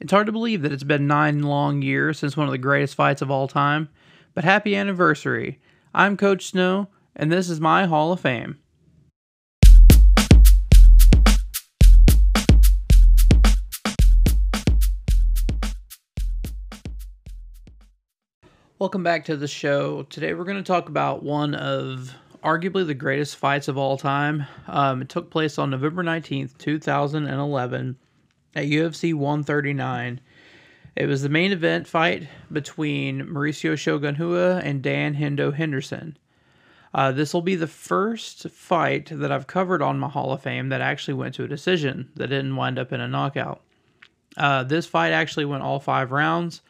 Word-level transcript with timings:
It's 0.00 0.10
hard 0.10 0.26
to 0.26 0.32
believe 0.32 0.62
that 0.62 0.72
it's 0.72 0.82
been 0.82 1.06
nine 1.06 1.44
long 1.44 1.80
years 1.80 2.18
since 2.18 2.36
one 2.36 2.48
of 2.48 2.52
the 2.52 2.58
greatest 2.58 2.96
fights 2.96 3.22
of 3.22 3.30
all 3.30 3.46
time, 3.46 3.88
but 4.34 4.42
happy 4.42 4.74
anniversary. 4.74 5.60
I'm 5.94 6.16
Coach 6.16 6.46
Snow, 6.46 6.88
and 7.14 7.30
this 7.30 7.48
is 7.48 7.60
my 7.60 7.86
Hall 7.86 8.12
of 8.12 8.18
Fame. 8.18 8.58
Welcome 18.80 19.04
back 19.04 19.24
to 19.26 19.36
the 19.36 19.46
show. 19.46 20.02
Today 20.02 20.34
we're 20.34 20.42
going 20.42 20.56
to 20.56 20.64
talk 20.64 20.88
about 20.88 21.22
one 21.22 21.54
of 21.54 22.12
arguably 22.42 22.84
the 22.84 22.94
greatest 22.94 23.36
fights 23.36 23.68
of 23.68 23.78
all 23.78 23.96
time. 23.96 24.44
Um, 24.66 25.02
it 25.02 25.08
took 25.08 25.30
place 25.30 25.56
on 25.56 25.70
November 25.70 26.02
19th, 26.02 26.58
2011 26.58 27.96
at 28.54 28.66
UFC 28.66 29.14
139. 29.14 30.20
It 30.96 31.06
was 31.06 31.22
the 31.22 31.28
main 31.28 31.52
event 31.52 31.88
fight 31.88 32.28
between 32.52 33.26
Mauricio 33.26 33.76
Shogun 33.76 34.14
Rua 34.14 34.58
and 34.58 34.82
Dan 34.82 35.14
Hendo 35.14 35.52
Henderson. 35.52 36.16
Uh, 36.94 37.10
this 37.10 37.34
will 37.34 37.42
be 37.42 37.56
the 37.56 37.66
first 37.66 38.48
fight 38.50 39.10
that 39.10 39.32
I've 39.32 39.48
covered 39.48 39.82
on 39.82 39.98
my 39.98 40.08
Hall 40.08 40.32
of 40.32 40.42
Fame 40.42 40.68
that 40.68 40.80
actually 40.80 41.14
went 41.14 41.34
to 41.34 41.44
a 41.44 41.48
decision 41.48 42.10
that 42.14 42.28
didn't 42.28 42.54
wind 42.54 42.78
up 42.78 42.92
in 42.92 43.00
a 43.00 43.08
knockout. 43.08 43.62
Uh, 44.36 44.62
this 44.62 44.86
fight 44.86 45.12
actually 45.12 45.44
went 45.44 45.64
all 45.64 45.80
five 45.80 46.12
rounds, 46.12 46.60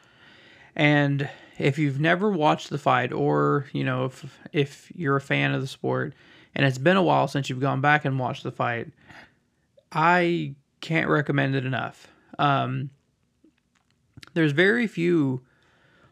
and 0.75 1.29
if 1.59 1.79
you've 1.79 2.01
never 2.01 2.31
watched 2.31 2.71
the 2.71 2.79
fight, 2.79 3.13
or 3.13 3.67
you 3.73 3.85
know 3.85 4.07
if 4.07 4.39
if 4.53 4.93
you're 4.95 5.17
a 5.17 5.21
fan 5.21 5.53
of 5.53 5.61
the 5.61 5.67
sport, 5.67 6.15
and 6.55 6.67
it's 6.67 6.79
been 6.79 6.97
a 6.97 7.03
while 7.03 7.29
since 7.29 7.49
you've 7.49 7.61
gone 7.61 7.81
back 7.81 8.05
and 8.05 8.19
watched 8.19 8.43
the 8.43 8.51
fight, 8.51 8.89
I 9.93 10.55
can't 10.85 11.09
recommend 11.09 11.57
it 11.57 11.65
enough. 11.65 12.09
Um, 12.39 12.91
there's 14.35 14.53
very 14.53 14.87
few 14.87 15.41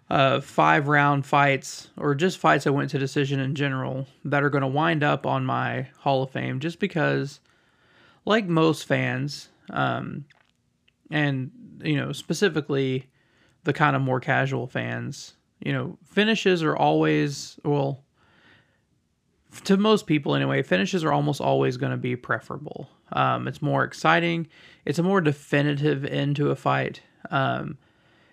uh, 0.08 0.40
five 0.40 0.88
round 0.88 1.26
fights 1.26 1.90
or 1.98 2.14
just 2.14 2.38
fights 2.38 2.66
I 2.66 2.70
went 2.70 2.88
to 2.90 2.98
decision 2.98 3.38
in 3.38 3.54
general 3.54 4.06
that 4.24 4.42
are 4.42 4.48
going 4.48 4.62
to 4.62 4.68
wind 4.68 5.02
up 5.02 5.26
on 5.26 5.44
my 5.44 5.88
Hall 5.98 6.22
of 6.22 6.30
Fame 6.30 6.58
just 6.58 6.78
because, 6.78 7.40
like 8.24 8.46
most 8.46 8.86
fans, 8.86 9.50
um, 9.68 10.24
and 11.10 11.50
you 11.84 11.96
know, 11.96 12.12
specifically 12.12 13.10
the 13.64 13.74
kind 13.74 13.94
of 13.94 14.00
more 14.00 14.20
casual 14.20 14.66
fans, 14.66 15.34
you 15.60 15.72
know, 15.72 15.98
finishes 16.06 16.62
are 16.62 16.76
always, 16.76 17.58
well, 17.62 18.04
to 19.64 19.76
most 19.76 20.06
people 20.06 20.34
anyway, 20.34 20.62
finishes 20.62 21.04
are 21.04 21.12
almost 21.12 21.40
always 21.40 21.76
going 21.76 21.92
to 21.92 21.98
be 21.98 22.16
preferable. 22.16 22.88
Um, 23.12 23.46
it's 23.46 23.62
more 23.62 23.84
exciting. 23.84 24.48
It's 24.84 24.98
a 24.98 25.02
more 25.02 25.20
definitive 25.20 26.04
end 26.04 26.36
to 26.36 26.50
a 26.50 26.56
fight. 26.56 27.02
Um, 27.30 27.78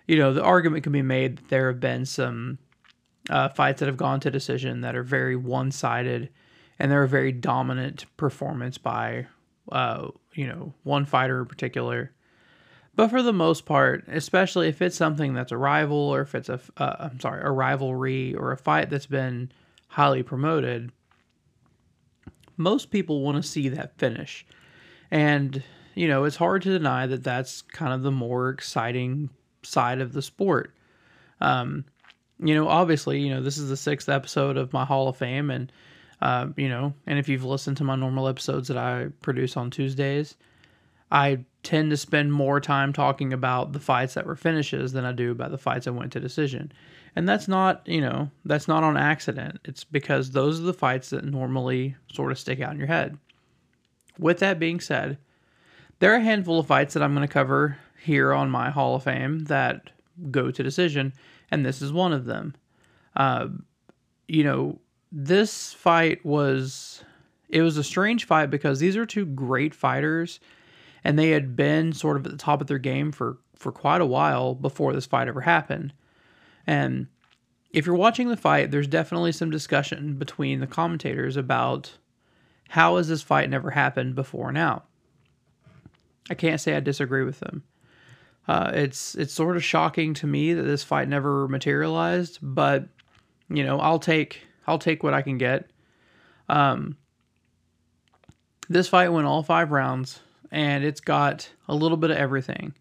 you 0.06 0.16
know, 0.16 0.32
the 0.32 0.42
argument 0.42 0.82
can 0.82 0.92
be 0.92 1.02
made 1.02 1.38
that 1.38 1.48
there 1.48 1.68
have 1.68 1.80
been 1.80 2.04
some 2.04 2.58
uh, 3.28 3.48
fights 3.50 3.80
that 3.80 3.86
have 3.86 3.96
gone 3.96 4.20
to 4.20 4.30
decision 4.30 4.80
that 4.80 4.96
are 4.96 5.02
very 5.02 5.36
one 5.36 5.70
sided 5.70 6.30
and 6.78 6.90
they're 6.90 7.02
a 7.02 7.08
very 7.08 7.30
dominant 7.30 8.06
performance 8.16 8.78
by, 8.78 9.26
uh, 9.70 10.08
you 10.32 10.46
know, 10.46 10.72
one 10.82 11.04
fighter 11.04 11.40
in 11.40 11.46
particular. 11.46 12.10
But 12.96 13.08
for 13.08 13.22
the 13.22 13.34
most 13.34 13.66
part, 13.66 14.04
especially 14.08 14.68
if 14.68 14.82
it's 14.82 14.96
something 14.96 15.34
that's 15.34 15.52
a 15.52 15.58
rival 15.58 15.96
or 15.96 16.22
if 16.22 16.34
it's 16.34 16.48
a, 16.48 16.58
uh, 16.78 16.96
I'm 16.98 17.20
sorry, 17.20 17.42
a 17.44 17.50
rivalry 17.50 18.34
or 18.34 18.50
a 18.50 18.56
fight 18.56 18.90
that's 18.90 19.06
been 19.06 19.52
highly 19.88 20.22
promoted, 20.22 20.90
most 22.60 22.90
people 22.90 23.22
want 23.22 23.42
to 23.42 23.48
see 23.48 23.70
that 23.70 23.96
finish. 23.96 24.46
And, 25.10 25.62
you 25.94 26.06
know, 26.06 26.24
it's 26.24 26.36
hard 26.36 26.62
to 26.62 26.70
deny 26.70 27.06
that 27.06 27.24
that's 27.24 27.62
kind 27.62 27.92
of 27.92 28.02
the 28.02 28.10
more 28.10 28.50
exciting 28.50 29.30
side 29.62 30.00
of 30.00 30.12
the 30.12 30.22
sport. 30.22 30.74
Um, 31.40 31.86
you 32.38 32.54
know, 32.54 32.68
obviously, 32.68 33.20
you 33.20 33.30
know, 33.30 33.42
this 33.42 33.56
is 33.56 33.70
the 33.70 33.76
sixth 33.76 34.08
episode 34.08 34.56
of 34.56 34.72
my 34.72 34.84
Hall 34.84 35.08
of 35.08 35.16
Fame. 35.16 35.50
And, 35.50 35.72
uh, 36.20 36.48
you 36.56 36.68
know, 36.68 36.92
and 37.06 37.18
if 37.18 37.28
you've 37.28 37.44
listened 37.44 37.78
to 37.78 37.84
my 37.84 37.96
normal 37.96 38.28
episodes 38.28 38.68
that 38.68 38.76
I 38.76 39.08
produce 39.22 39.56
on 39.56 39.70
Tuesdays, 39.70 40.36
I 41.10 41.44
tend 41.62 41.90
to 41.90 41.96
spend 41.96 42.32
more 42.32 42.60
time 42.60 42.92
talking 42.92 43.32
about 43.32 43.72
the 43.72 43.80
fights 43.80 44.14
that 44.14 44.26
were 44.26 44.36
finishes 44.36 44.92
than 44.92 45.04
I 45.04 45.12
do 45.12 45.30
about 45.30 45.50
the 45.50 45.58
fights 45.58 45.86
that 45.86 45.94
went 45.94 46.12
to 46.12 46.20
decision. 46.20 46.72
And 47.16 47.28
that's 47.28 47.48
not, 47.48 47.86
you 47.86 48.00
know, 48.00 48.30
that's 48.44 48.68
not 48.68 48.84
on 48.84 48.96
accident. 48.96 49.58
It's 49.64 49.84
because 49.84 50.30
those 50.30 50.60
are 50.60 50.64
the 50.64 50.72
fights 50.72 51.10
that 51.10 51.24
normally 51.24 51.96
sort 52.12 52.32
of 52.32 52.38
stick 52.38 52.60
out 52.60 52.72
in 52.72 52.78
your 52.78 52.86
head. 52.86 53.18
With 54.18 54.38
that 54.38 54.58
being 54.58 54.80
said, 54.80 55.18
there 55.98 56.12
are 56.12 56.16
a 56.16 56.22
handful 56.22 56.58
of 56.58 56.66
fights 56.66 56.94
that 56.94 57.02
I'm 57.02 57.14
going 57.14 57.26
to 57.26 57.32
cover 57.32 57.78
here 58.02 58.32
on 58.32 58.50
my 58.50 58.70
Hall 58.70 58.94
of 58.94 59.02
Fame 59.02 59.40
that 59.44 59.90
go 60.30 60.50
to 60.50 60.62
decision, 60.62 61.12
and 61.50 61.64
this 61.64 61.82
is 61.82 61.92
one 61.92 62.12
of 62.12 62.24
them. 62.24 62.54
Uh, 63.16 63.48
you 64.28 64.44
know, 64.44 64.78
this 65.12 65.72
fight 65.72 66.24
was 66.24 67.04
it 67.48 67.62
was 67.62 67.76
a 67.76 67.84
strange 67.84 68.26
fight 68.26 68.50
because 68.50 68.78
these 68.78 68.96
are 68.96 69.04
two 69.04 69.26
great 69.26 69.74
fighters, 69.74 70.40
and 71.04 71.18
they 71.18 71.30
had 71.30 71.56
been 71.56 71.92
sort 71.92 72.16
of 72.16 72.24
at 72.24 72.32
the 72.32 72.38
top 72.38 72.60
of 72.60 72.66
their 72.66 72.78
game 72.78 73.12
for 73.12 73.38
for 73.56 73.72
quite 73.72 74.00
a 74.00 74.06
while 74.06 74.54
before 74.54 74.92
this 74.92 75.06
fight 75.06 75.28
ever 75.28 75.42
happened. 75.42 75.92
And 76.66 77.06
if 77.70 77.86
you're 77.86 77.94
watching 77.94 78.28
the 78.28 78.36
fight, 78.36 78.70
there's 78.70 78.86
definitely 78.86 79.32
some 79.32 79.50
discussion 79.50 80.14
between 80.14 80.60
the 80.60 80.66
commentators 80.66 81.36
about 81.36 81.92
how 82.70 82.96
has 82.96 83.08
this 83.08 83.22
fight 83.22 83.50
never 83.50 83.70
happened 83.70 84.14
before 84.14 84.52
now. 84.52 84.84
I 86.30 86.34
can't 86.34 86.60
say 86.60 86.76
I 86.76 86.80
disagree 86.80 87.24
with 87.24 87.40
them. 87.40 87.64
Uh, 88.48 88.70
it's 88.74 89.14
it's 89.14 89.32
sort 89.32 89.56
of 89.56 89.64
shocking 89.64 90.14
to 90.14 90.26
me 90.26 90.54
that 90.54 90.62
this 90.62 90.82
fight 90.82 91.08
never 91.08 91.46
materialized, 91.48 92.38
but 92.42 92.88
you 93.48 93.64
know 93.64 93.78
I'll 93.78 93.98
take 93.98 94.46
I'll 94.66 94.78
take 94.78 95.02
what 95.02 95.14
I 95.14 95.22
can 95.22 95.38
get. 95.38 95.70
Um, 96.48 96.96
this 98.68 98.88
fight 98.88 99.10
went 99.10 99.26
all 99.26 99.42
five 99.42 99.72
rounds, 99.72 100.20
and 100.50 100.84
it's 100.84 101.00
got 101.00 101.50
a 101.68 101.74
little 101.74 101.96
bit 101.96 102.10
of 102.10 102.16
everything. 102.16 102.74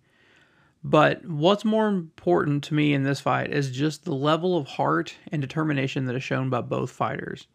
But 0.84 1.26
what's 1.26 1.66
more 1.66 1.90
important 1.90 2.64
to 2.66 2.74
me 2.74 2.94
in 2.94 3.04
this 3.04 3.20
fight 3.20 3.52
is 3.52 3.72
just 3.72 4.06
the 4.06 4.14
level 4.14 4.58
of 4.58 4.68
heart 4.68 5.16
and 5.32 5.42
determination 5.42 6.06
that 6.06 6.16
is 6.16 6.24
shown 6.24 6.50
by 6.50 6.62
both 6.62 6.92
fighters. 6.92 7.48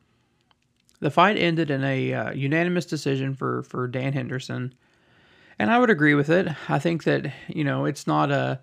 The 1.01 1.11
fight 1.11 1.37
ended 1.37 1.71
in 1.71 1.85
a 1.85 2.13
uh, 2.13 2.33
unanimous 2.33 2.87
decision 2.87 3.35
for 3.35 3.63
for 3.63 3.89
Dan 3.89 4.13
Henderson, 4.13 4.75
and 5.59 5.71
I 5.71 5.79
would 5.79 5.91
agree 5.91 6.15
with 6.15 6.31
it. 6.31 6.49
I 6.69 6.79
think 6.79 7.05
that 7.05 7.33
you 7.49 7.65
know 7.65 7.85
it's 7.85 8.07
not 8.07 8.31
a. 8.31 8.61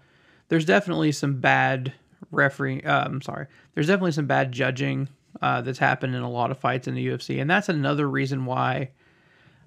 There's 0.49 0.65
definitely 0.65 1.11
some 1.11 1.39
bad 1.39 1.93
referee. 2.31 2.81
Uh, 2.83 3.05
I'm 3.05 3.21
sorry. 3.21 3.47
There's 3.73 3.87
definitely 3.87 4.13
some 4.13 4.27
bad 4.27 4.51
judging 4.51 5.07
uh, 5.41 5.61
that's 5.61 5.79
happened 5.79 6.15
in 6.15 6.21
a 6.21 6.29
lot 6.29 6.51
of 6.51 6.59
fights 6.59 6.87
in 6.87 6.95
the 6.95 7.07
UFC, 7.07 7.41
and 7.41 7.49
that's 7.49 7.69
another 7.69 8.09
reason 8.09 8.45
why 8.45 8.91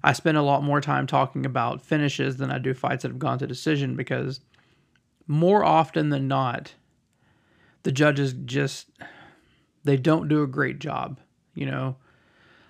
I 0.03 0.13
spend 0.13 0.37
a 0.37 0.41
lot 0.41 0.63
more 0.63 0.81
time 0.81 1.07
talking 1.07 1.45
about 1.45 1.81
finishes 1.81 2.37
than 2.37 2.51
I 2.51 2.59
do 2.59 2.73
fights 2.73 3.03
that 3.03 3.09
have 3.09 3.19
gone 3.19 3.39
to 3.39 3.47
decision 3.47 3.95
because 3.95 4.39
more 5.27 5.63
often 5.63 6.09
than 6.09 6.27
not, 6.27 6.73
the 7.83 7.91
judges 7.91 8.33
just 8.33 8.89
they 9.83 9.97
don't 9.97 10.27
do 10.27 10.43
a 10.43 10.47
great 10.47 10.79
job. 10.79 11.19
You 11.53 11.67
know, 11.67 11.95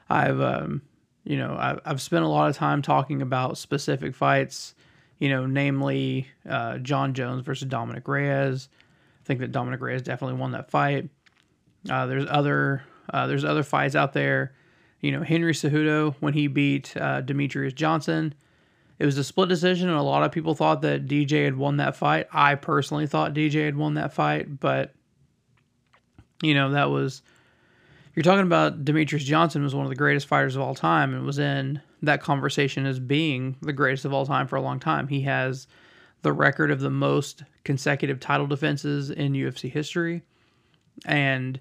I've 0.09 0.39
um, 0.39 0.81
you 1.23 1.37
know 1.37 1.55
I've, 1.59 1.79
I've 1.85 2.01
spent 2.01 2.23
a 2.23 2.27
lot 2.27 2.49
of 2.49 2.55
time 2.55 2.81
talking 2.81 3.21
about 3.21 3.57
specific 3.57 4.15
fights. 4.15 4.75
You 5.19 5.29
know, 5.29 5.45
namely 5.45 6.27
uh, 6.47 6.77
Jon 6.79 7.13
Jones 7.13 7.43
versus 7.45 7.67
Dominick 7.69 8.07
Reyes. 8.07 8.67
I 9.21 9.25
think 9.25 9.39
that 9.39 9.53
Dominick 9.53 9.81
Reyes 9.81 10.01
definitely 10.01 10.37
won 10.37 10.51
that 10.51 10.69
fight. 10.69 11.09
Uh, 11.89 12.05
there's 12.05 12.25
other 12.29 12.83
uh, 13.11 13.27
there's 13.27 13.45
other 13.45 13.63
fights 13.63 13.95
out 13.95 14.13
there. 14.13 14.53
You 14.99 15.11
know, 15.11 15.23
Henry 15.23 15.53
Cejudo 15.53 16.15
when 16.19 16.33
he 16.33 16.47
beat 16.47 16.95
uh, 16.97 17.21
Demetrious 17.21 17.73
Johnson. 17.73 18.33
It 18.97 19.05
was 19.05 19.17
a 19.17 19.23
split 19.23 19.49
decision, 19.49 19.89
and 19.89 19.97
a 19.97 20.03
lot 20.03 20.23
of 20.23 20.31
people 20.31 20.55
thought 20.55 20.81
that 20.81 21.05
DJ 21.05 21.43
had 21.43 21.57
won 21.57 21.77
that 21.77 21.95
fight. 21.95 22.27
I 22.31 22.55
personally 22.55 23.07
thought 23.07 23.33
DJ 23.33 23.65
had 23.65 23.75
won 23.75 23.95
that 23.95 24.13
fight, 24.13 24.59
but 24.59 24.93
you 26.41 26.53
know 26.53 26.71
that 26.71 26.89
was 26.89 27.21
you're 28.15 28.23
talking 28.23 28.45
about 28.45 28.85
Demetrious 28.85 29.19
Johnson 29.19 29.63
was 29.63 29.75
one 29.75 29.85
of 29.85 29.89
the 29.89 29.95
greatest 29.95 30.27
fighters 30.27 30.55
of 30.55 30.61
all 30.61 30.75
time 30.75 31.13
and 31.13 31.25
was 31.25 31.39
in 31.39 31.81
that 32.01 32.21
conversation 32.21 32.85
as 32.85 32.99
being 32.99 33.57
the 33.61 33.73
greatest 33.73 34.05
of 34.05 34.13
all 34.13 34.25
time 34.25 34.47
for 34.47 34.55
a 34.55 34.61
long 34.61 34.79
time. 34.79 35.07
He 35.07 35.21
has 35.21 35.67
the 36.21 36.31
record 36.31 36.71
of 36.71 36.79
the 36.79 36.89
most 36.89 37.43
consecutive 37.65 38.19
title 38.19 38.47
defenses 38.47 39.11
in 39.11 39.33
UFC 39.33 39.69
history, 39.69 40.23
and 41.05 41.59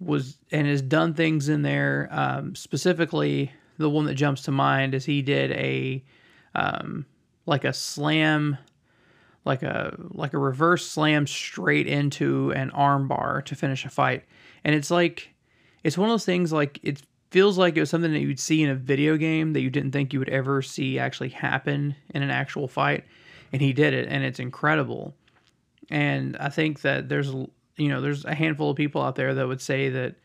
was 0.00 0.38
and 0.50 0.66
has 0.66 0.80
done 0.80 1.12
things 1.12 1.50
in 1.50 1.62
there. 1.62 2.08
Um, 2.10 2.54
specifically, 2.54 3.52
the 3.76 3.90
one 3.90 4.06
that 4.06 4.14
jumps 4.14 4.42
to 4.42 4.50
mind 4.50 4.94
is 4.94 5.04
he 5.04 5.20
did 5.20 5.52
a 5.52 6.02
um, 6.54 7.06
like 7.46 7.64
a 7.64 7.72
slam, 7.72 8.58
like 9.44 9.62
a 9.62 9.96
like 10.10 10.34
a 10.34 10.38
reverse 10.38 10.86
slam 10.86 11.26
straight 11.26 11.86
into 11.86 12.52
an 12.52 12.70
armbar 12.70 13.44
to 13.44 13.54
finish 13.54 13.84
a 13.84 13.90
fight, 13.90 14.24
and 14.64 14.74
it's 14.74 14.90
like 14.90 15.34
it's 15.82 15.98
one 15.98 16.08
of 16.08 16.12
those 16.12 16.24
things 16.24 16.52
like 16.52 16.80
it 16.82 17.02
feels 17.30 17.58
like 17.58 17.76
it 17.76 17.80
was 17.80 17.90
something 17.90 18.12
that 18.12 18.20
you'd 18.20 18.38
see 18.38 18.62
in 18.62 18.70
a 18.70 18.74
video 18.74 19.16
game 19.16 19.52
that 19.54 19.60
you 19.60 19.68
didn't 19.68 19.90
think 19.90 20.12
you 20.12 20.18
would 20.20 20.28
ever 20.28 20.62
see 20.62 20.98
actually 20.98 21.30
happen 21.30 21.94
in 22.10 22.22
an 22.22 22.30
actual 22.30 22.68
fight. 22.68 23.04
and 23.52 23.60
he 23.60 23.72
did 23.72 23.92
it, 23.94 24.08
and 24.08 24.24
it's 24.24 24.38
incredible. 24.38 25.14
And 25.90 26.36
I 26.38 26.48
think 26.48 26.80
that 26.82 27.08
there's 27.08 27.32
you 27.76 27.88
know 27.88 28.00
there's 28.00 28.24
a 28.24 28.34
handful 28.34 28.70
of 28.70 28.76
people 28.76 29.02
out 29.02 29.16
there 29.16 29.34
that 29.34 29.46
would 29.46 29.60
say 29.60 29.88
that 29.90 30.16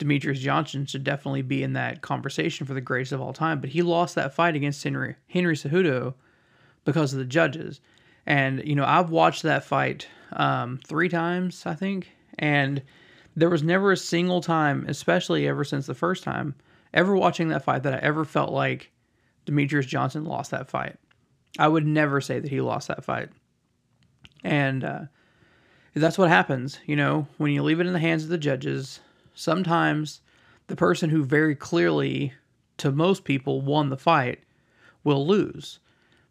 Demetrious 0.00 0.38
Johnson 0.38 0.86
should 0.86 1.04
definitely 1.04 1.42
be 1.42 1.62
in 1.62 1.74
that 1.74 2.00
conversation 2.00 2.66
for 2.66 2.74
the 2.74 2.80
greatest 2.80 3.12
of 3.12 3.20
all 3.20 3.32
time, 3.32 3.60
but 3.60 3.70
he 3.70 3.82
lost 3.82 4.14
that 4.16 4.34
fight 4.34 4.56
against 4.56 4.82
Henry 4.82 5.14
Henry 5.28 5.54
Cejudo 5.54 6.14
because 6.84 7.12
of 7.12 7.18
the 7.18 7.24
judges. 7.24 7.80
And 8.26 8.62
you 8.66 8.74
know 8.74 8.84
I've 8.84 9.10
watched 9.10 9.42
that 9.42 9.64
fight 9.64 10.08
um, 10.32 10.80
three 10.86 11.08
times, 11.08 11.64
I 11.66 11.74
think, 11.74 12.10
and 12.38 12.82
there 13.36 13.50
was 13.50 13.62
never 13.62 13.92
a 13.92 13.96
single 13.96 14.40
time, 14.40 14.86
especially 14.88 15.46
ever 15.46 15.64
since 15.64 15.86
the 15.86 15.94
first 15.94 16.24
time, 16.24 16.54
ever 16.92 17.14
watching 17.14 17.48
that 17.48 17.64
fight 17.64 17.82
that 17.84 17.94
I 17.94 17.98
ever 17.98 18.24
felt 18.24 18.52
like 18.52 18.90
Demetrious 19.46 19.86
Johnson 19.86 20.24
lost 20.24 20.50
that 20.50 20.68
fight. 20.68 20.96
I 21.58 21.68
would 21.68 21.86
never 21.86 22.20
say 22.20 22.38
that 22.40 22.50
he 22.50 22.60
lost 22.60 22.88
that 22.88 23.04
fight. 23.04 23.28
And 24.42 24.84
uh, 24.84 25.00
that's 25.94 26.18
what 26.18 26.28
happens, 26.28 26.78
you 26.86 26.96
know, 26.96 27.26
when 27.36 27.52
you 27.52 27.62
leave 27.62 27.80
it 27.80 27.86
in 27.86 27.92
the 27.92 27.98
hands 27.98 28.24
of 28.24 28.30
the 28.30 28.38
judges. 28.38 29.00
Sometimes 29.34 30.20
the 30.66 30.76
person 30.76 31.10
who 31.10 31.24
very 31.24 31.54
clearly, 31.54 32.34
to 32.78 32.92
most 32.92 33.24
people, 33.24 33.60
won 33.60 33.88
the 33.90 33.96
fight 33.96 34.40
will 35.04 35.26
lose 35.26 35.80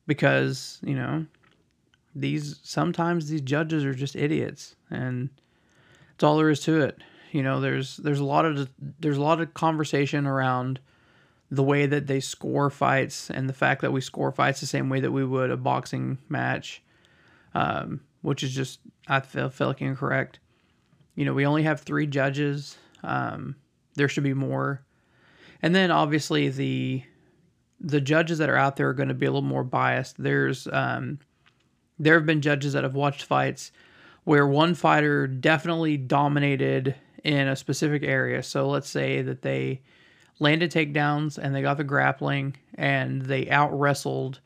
because, 0.07 0.79
you 0.83 0.95
know, 0.95 1.25
these 2.15 2.59
sometimes 2.63 3.29
these 3.29 3.41
judges 3.41 3.85
are 3.85 3.93
just 3.93 4.15
idiots 4.15 4.75
and 4.89 5.29
that's 6.19 6.23
all 6.23 6.37
there 6.37 6.49
is 6.49 6.59
to 6.61 6.81
it. 6.81 6.97
You 7.31 7.43
know, 7.43 7.61
there's 7.61 7.97
there's 7.97 8.19
a 8.19 8.25
lot 8.25 8.45
of 8.45 8.69
there's 8.99 9.17
a 9.17 9.21
lot 9.21 9.39
of 9.39 9.53
conversation 9.53 10.25
around 10.25 10.79
the 11.51 11.63
way 11.63 11.85
that 11.85 12.07
they 12.07 12.19
score 12.19 12.69
fights 12.69 13.29
and 13.29 13.47
the 13.47 13.53
fact 13.53 13.81
that 13.81 13.93
we 13.93 14.01
score 14.01 14.31
fights 14.31 14.59
the 14.59 14.67
same 14.67 14.89
way 14.89 14.99
that 14.99 15.11
we 15.11 15.23
would 15.23 15.49
a 15.49 15.57
boxing 15.57 16.17
match, 16.27 16.81
um, 17.53 18.01
which 18.21 18.43
is 18.43 18.53
just 18.53 18.79
I 19.07 19.19
feel 19.21 19.49
feel 19.49 19.67
like 19.67 19.81
incorrect. 19.81 20.39
You 21.15 21.25
know, 21.25 21.33
we 21.33 21.45
only 21.45 21.63
have 21.63 21.81
three 21.81 22.07
judges. 22.07 22.77
Um, 23.03 23.55
there 23.95 24.07
should 24.07 24.23
be 24.23 24.33
more, 24.33 24.83
and 25.61 25.73
then 25.73 25.91
obviously 25.91 26.49
the 26.49 27.03
the 27.81 28.01
judges 28.01 28.39
that 28.39 28.49
are 28.49 28.57
out 28.57 28.75
there 28.75 28.89
are 28.89 28.93
going 28.93 29.09
to 29.09 29.13
be 29.13 29.25
a 29.25 29.31
little 29.31 29.41
more 29.41 29.63
biased. 29.63 30.21
There's 30.21 30.67
um, 30.71 31.19
there 31.97 32.15
have 32.15 32.25
been 32.25 32.41
judges 32.41 32.73
that 32.73 32.83
have 32.83 32.95
watched 32.95 33.23
fights 33.23 33.71
where 34.23 34.47
one 34.47 34.75
fighter 34.75 35.27
definitely 35.27 35.97
dominated 35.97 36.95
in 37.23 37.47
a 37.47 37.55
specific 37.55 38.03
area. 38.03 38.43
So 38.43 38.69
let's 38.69 38.89
say 38.89 39.21
that 39.21 39.41
they 39.41 39.81
landed 40.39 40.71
takedowns 40.71 41.37
and 41.37 41.53
they 41.53 41.61
got 41.61 41.77
the 41.77 41.83
grappling 41.83 42.55
and 42.75 43.21
they 43.21 43.49
out 43.49 43.77
wrestled 43.77 44.39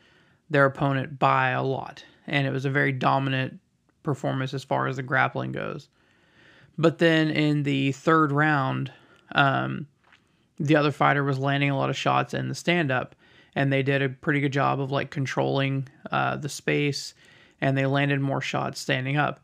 their 0.50 0.66
opponent 0.66 1.20
by 1.20 1.50
a 1.50 1.64
lot. 1.64 2.04
And 2.28 2.48
it 2.48 2.52
was 2.52 2.66
a 2.66 2.70
very 2.70 2.92
dominant 2.92 3.60
performance 4.04 4.54
as 4.54 4.64
far 4.64 4.88
as 4.88 4.96
the 4.96 5.04
grappling 5.04 5.52
goes. 5.52 5.90
But 6.78 6.98
then 6.98 7.30
in 7.30 7.64
the 7.64 7.92
third 7.92 8.32
round, 8.32 8.92
um, 9.34 9.88
the 10.60 10.76
other 10.76 10.92
fighter 10.92 11.24
was 11.24 11.40
landing 11.40 11.70
a 11.70 11.78
lot 11.78 11.90
of 11.90 11.98
shots 11.98 12.34
in 12.34 12.48
the 12.48 12.56
stand 12.56 12.92
up, 12.92 13.16
and 13.56 13.72
they 13.72 13.84
did 13.84 14.02
a 14.02 14.10
pretty 14.10 14.40
good 14.40 14.54
job 14.54 14.80
of 14.80 14.92
like 14.92 15.12
controlling 15.12 15.88
uh, 16.12 16.38
the 16.38 16.50
space, 16.50 17.14
and 17.62 17.78
they 17.78 17.86
landed 17.86 18.22
more 18.22 18.42
shots 18.42 18.80
standing 18.80 19.18
up. 19.18 19.40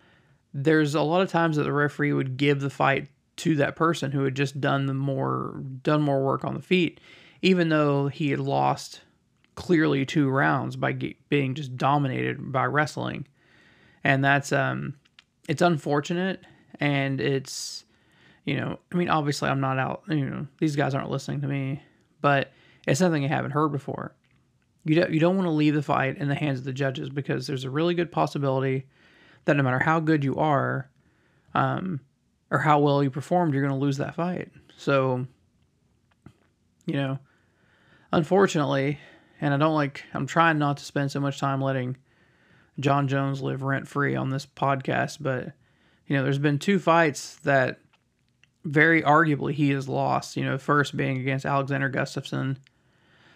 There's 0.54 0.96
a 0.96 1.02
lot 1.02 1.22
of 1.22 1.30
times 1.30 1.58
that 1.58 1.64
the 1.64 1.74
referee 1.74 2.14
would 2.14 2.38
give 2.38 2.60
the 2.60 2.70
fight 2.70 3.08
to 3.38 3.56
that 3.56 3.76
person 3.76 4.12
who 4.12 4.24
had 4.24 4.36
just 4.36 4.60
done 4.60 4.88
the 4.88 4.94
more 4.94 5.62
done 5.84 6.02
more 6.02 6.24
work 6.24 6.44
on 6.44 6.56
the 6.56 6.62
feet, 6.62 7.00
even 7.42 7.70
though 7.70 8.08
he 8.08 8.32
had 8.32 8.40
lost 8.40 9.02
clearly 9.56 10.06
two 10.06 10.30
rounds 10.30 10.76
by 10.76 10.94
being 11.30 11.54
just 11.54 11.78
dominated 11.78 12.52
by 12.52 12.66
wrestling, 12.66 13.28
and 14.04 14.24
that's 14.26 14.52
um, 14.52 14.96
it's 15.48 15.62
unfortunate 15.62 16.44
and 16.80 17.20
it's 17.20 17.86
you 18.46 18.56
know 18.56 18.80
I 18.92 18.96
mean 18.96 19.10
obviously 19.10 19.50
I'm 19.50 19.60
not 19.60 19.78
out 19.78 20.04
you 20.08 20.26
know 20.26 20.48
these 20.60 20.76
guys 20.76 20.94
aren't 20.94 21.12
listening 21.12 21.42
to 21.42 21.48
me, 21.48 21.82
but 22.22 22.52
it's 22.88 23.00
something 23.00 23.24
I 23.24 23.28
haven't 23.28 23.52
heard 23.52 23.72
before. 23.72 24.16
You 24.86 24.96
don't, 24.96 25.12
you 25.12 25.20
don't 25.20 25.36
want 25.36 25.46
to 25.46 25.52
leave 25.52 25.76
the 25.76 25.84
fight 25.84 26.18
in 26.18 26.30
the 26.30 26.36
hands 26.36 26.60
of 26.60 26.66
the 26.66 26.74
judges 26.74 27.10
because 27.10 27.46
there's 27.46 27.66
a 27.66 27.70
really 27.70 27.94
good 27.94 28.12
possibility 28.12 28.88
that 29.46 29.56
no 29.56 29.64
matter 29.64 29.80
how 29.80 30.00
good 30.00 30.24
you 30.24 30.38
are, 30.38 30.90
um, 31.54 32.00
or 32.52 32.60
how 32.60 32.80
well 32.80 33.04
you 33.04 33.10
performed, 33.10 33.54
you're 33.54 33.64
going 33.64 33.78
to 33.78 33.86
lose 33.86 33.98
that 33.98 34.16
fight. 34.16 34.52
So, 34.78 35.28
you 36.86 36.94
know, 36.94 37.20
unfortunately, 38.12 39.00
and 39.42 39.54
I 39.54 39.58
don't 39.58 39.76
like, 39.76 40.04
I'm 40.14 40.26
trying 40.26 40.58
not 40.58 40.78
to 40.78 40.86
spend 40.86 41.12
so 41.12 41.20
much 41.20 41.40
time 41.40 41.62
letting 41.62 41.98
Jon 42.80 43.08
Jones 43.08 43.42
live 43.42 43.62
rent 43.62 43.88
free 43.88 44.16
on 44.16 44.30
this 44.30 44.46
podcast, 44.46 45.18
but, 45.20 45.52
you 46.10 46.18
know, 46.18 46.24
there's 46.24 46.40
been 46.40 46.58
two 46.58 46.80
fights 46.80 47.38
that 47.44 47.80
very 48.66 49.04
arguably 49.04 49.54
he 49.54 49.70
has 49.70 49.88
lost. 49.88 50.36
You 50.36 50.44
know, 50.44 50.58
first 50.58 50.98
being 50.98 51.20
against 51.20 51.46
Alexander 51.46 51.90
Gustafsson, 51.90 52.58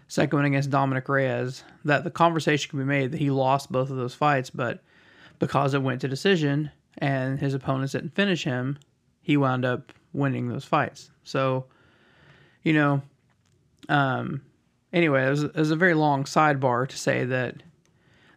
second 0.07 0.37
one 0.37 0.45
against 0.45 0.71
Dominick 0.71 1.07
Reyes. 1.07 1.63
That 1.85 2.03
the 2.03 2.11
conversation 2.11 2.71
can 2.71 2.79
be 2.79 2.85
made 2.85 3.11
that 3.11 3.19
he 3.19 3.29
lost 3.29 3.71
both 3.71 3.91
of 3.91 3.97
those 3.97 4.15
fights, 4.15 4.49
but 4.49 4.83
because 5.37 5.75
it 5.75 5.83
went 5.83 6.01
to 6.01 6.07
decision 6.07 6.71
and 6.97 7.39
his 7.39 7.53
opponents 7.53 7.93
didn't 7.93 8.15
finish 8.15 8.43
him, 8.43 8.79
he 9.21 9.37
wound 9.37 9.65
up 9.65 9.93
winning 10.11 10.49
those 10.49 10.65
fights. 10.65 11.11
So, 11.23 11.65
you 12.63 12.73
know, 12.73 13.03
um, 13.87 14.41
anyway, 14.91 15.27
it 15.27 15.29
was, 15.29 15.43
it 15.43 15.55
was 15.55 15.71
a 15.71 15.75
very 15.75 15.93
long 15.93 16.23
sidebar 16.23 16.87
to 16.87 16.97
say 16.97 17.23
that 17.25 17.61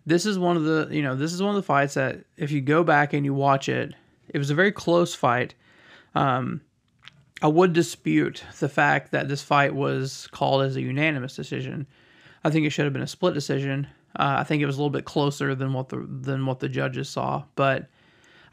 this 0.04 0.26
is 0.26 0.38
one 0.38 0.58
of 0.58 0.64
the, 0.64 0.88
you 0.90 1.02
know, 1.02 1.16
this 1.16 1.32
is 1.32 1.42
one 1.42 1.50
of 1.50 1.56
the 1.56 1.66
fights 1.66 1.94
that 1.94 2.24
if 2.36 2.50
you 2.50 2.60
go 2.60 2.84
back 2.84 3.14
and 3.14 3.24
you 3.24 3.32
watch 3.32 3.68
it, 3.70 3.94
it 4.28 4.38
was 4.38 4.50
a 4.50 4.54
very 4.54 4.72
close 4.72 5.14
fight. 5.14 5.54
Um, 6.14 6.60
I 7.42 7.48
would 7.48 7.72
dispute 7.72 8.42
the 8.58 8.68
fact 8.68 9.12
that 9.12 9.28
this 9.28 9.42
fight 9.42 9.74
was 9.74 10.28
called 10.32 10.62
as 10.62 10.76
a 10.76 10.80
unanimous 10.80 11.36
decision. 11.36 11.86
I 12.42 12.50
think 12.50 12.66
it 12.66 12.70
should 12.70 12.84
have 12.84 12.92
been 12.92 13.02
a 13.02 13.06
split 13.06 13.34
decision. 13.34 13.86
Uh, 14.18 14.36
I 14.38 14.44
think 14.44 14.62
it 14.62 14.66
was 14.66 14.76
a 14.76 14.78
little 14.78 14.90
bit 14.90 15.04
closer 15.04 15.54
than 15.54 15.72
what 15.72 15.90
the 15.90 16.06
than 16.08 16.46
what 16.46 16.60
the 16.60 16.68
judges 16.68 17.08
saw, 17.08 17.44
but 17.54 17.88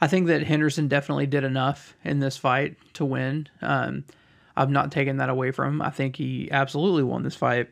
I 0.02 0.08
think 0.08 0.28
that 0.28 0.44
Henderson 0.44 0.90
definitely 0.90 1.28
did 1.28 1.46
enough 1.46 1.96
in 2.04 2.20
this 2.20 2.36
fight 2.36 2.76
to 2.96 3.06
win. 3.06 3.48
Um, 3.62 4.04
I've 4.56 4.70
not 4.70 4.92
taken 4.92 5.18
that 5.18 5.30
away 5.30 5.52
from 5.52 5.76
him. 5.76 5.82
I 5.82 5.92
think 5.92 6.18
he 6.18 6.52
absolutely 6.52 7.04
won 7.04 7.24
this 7.24 7.36
fight. 7.36 7.70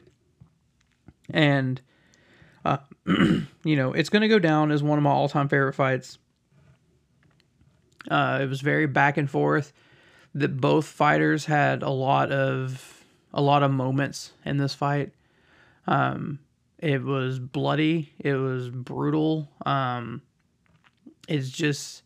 And, 1.30 1.82
uh, 2.64 2.78
you 3.06 3.76
know, 3.76 3.92
it's 3.94 4.10
going 4.10 4.22
to 4.22 4.30
go 4.30 4.40
down 4.40 4.72
as 4.72 4.82
one 4.82 4.98
of 4.98 5.04
my 5.04 5.10
all 5.10 5.28
time 5.28 5.50
favorite 5.50 5.74
fights. 5.74 6.18
Uh, 8.10 8.40
it 8.42 8.50
was 8.50 8.62
very 8.62 8.88
back 8.88 9.18
and 9.18 9.30
forth. 9.30 9.74
That 10.34 10.62
both 10.62 10.86
fighters 10.86 11.46
had 11.46 11.84
a 11.84 11.90
lot 11.90 12.32
of 12.32 13.06
a 13.34 13.42
lot 13.42 13.64
of 13.64 13.72
moments 13.72 14.32
in 14.46 14.58
this 14.58 14.74
fight. 14.74 15.12
Um, 15.88 16.40
it 16.80 17.04
was 17.04 17.38
bloody. 17.38 18.12
It 18.20 18.34
was 18.34 18.70
brutal. 18.70 19.50
Um, 19.66 20.22
it's 21.28 21.50
just 21.50 22.04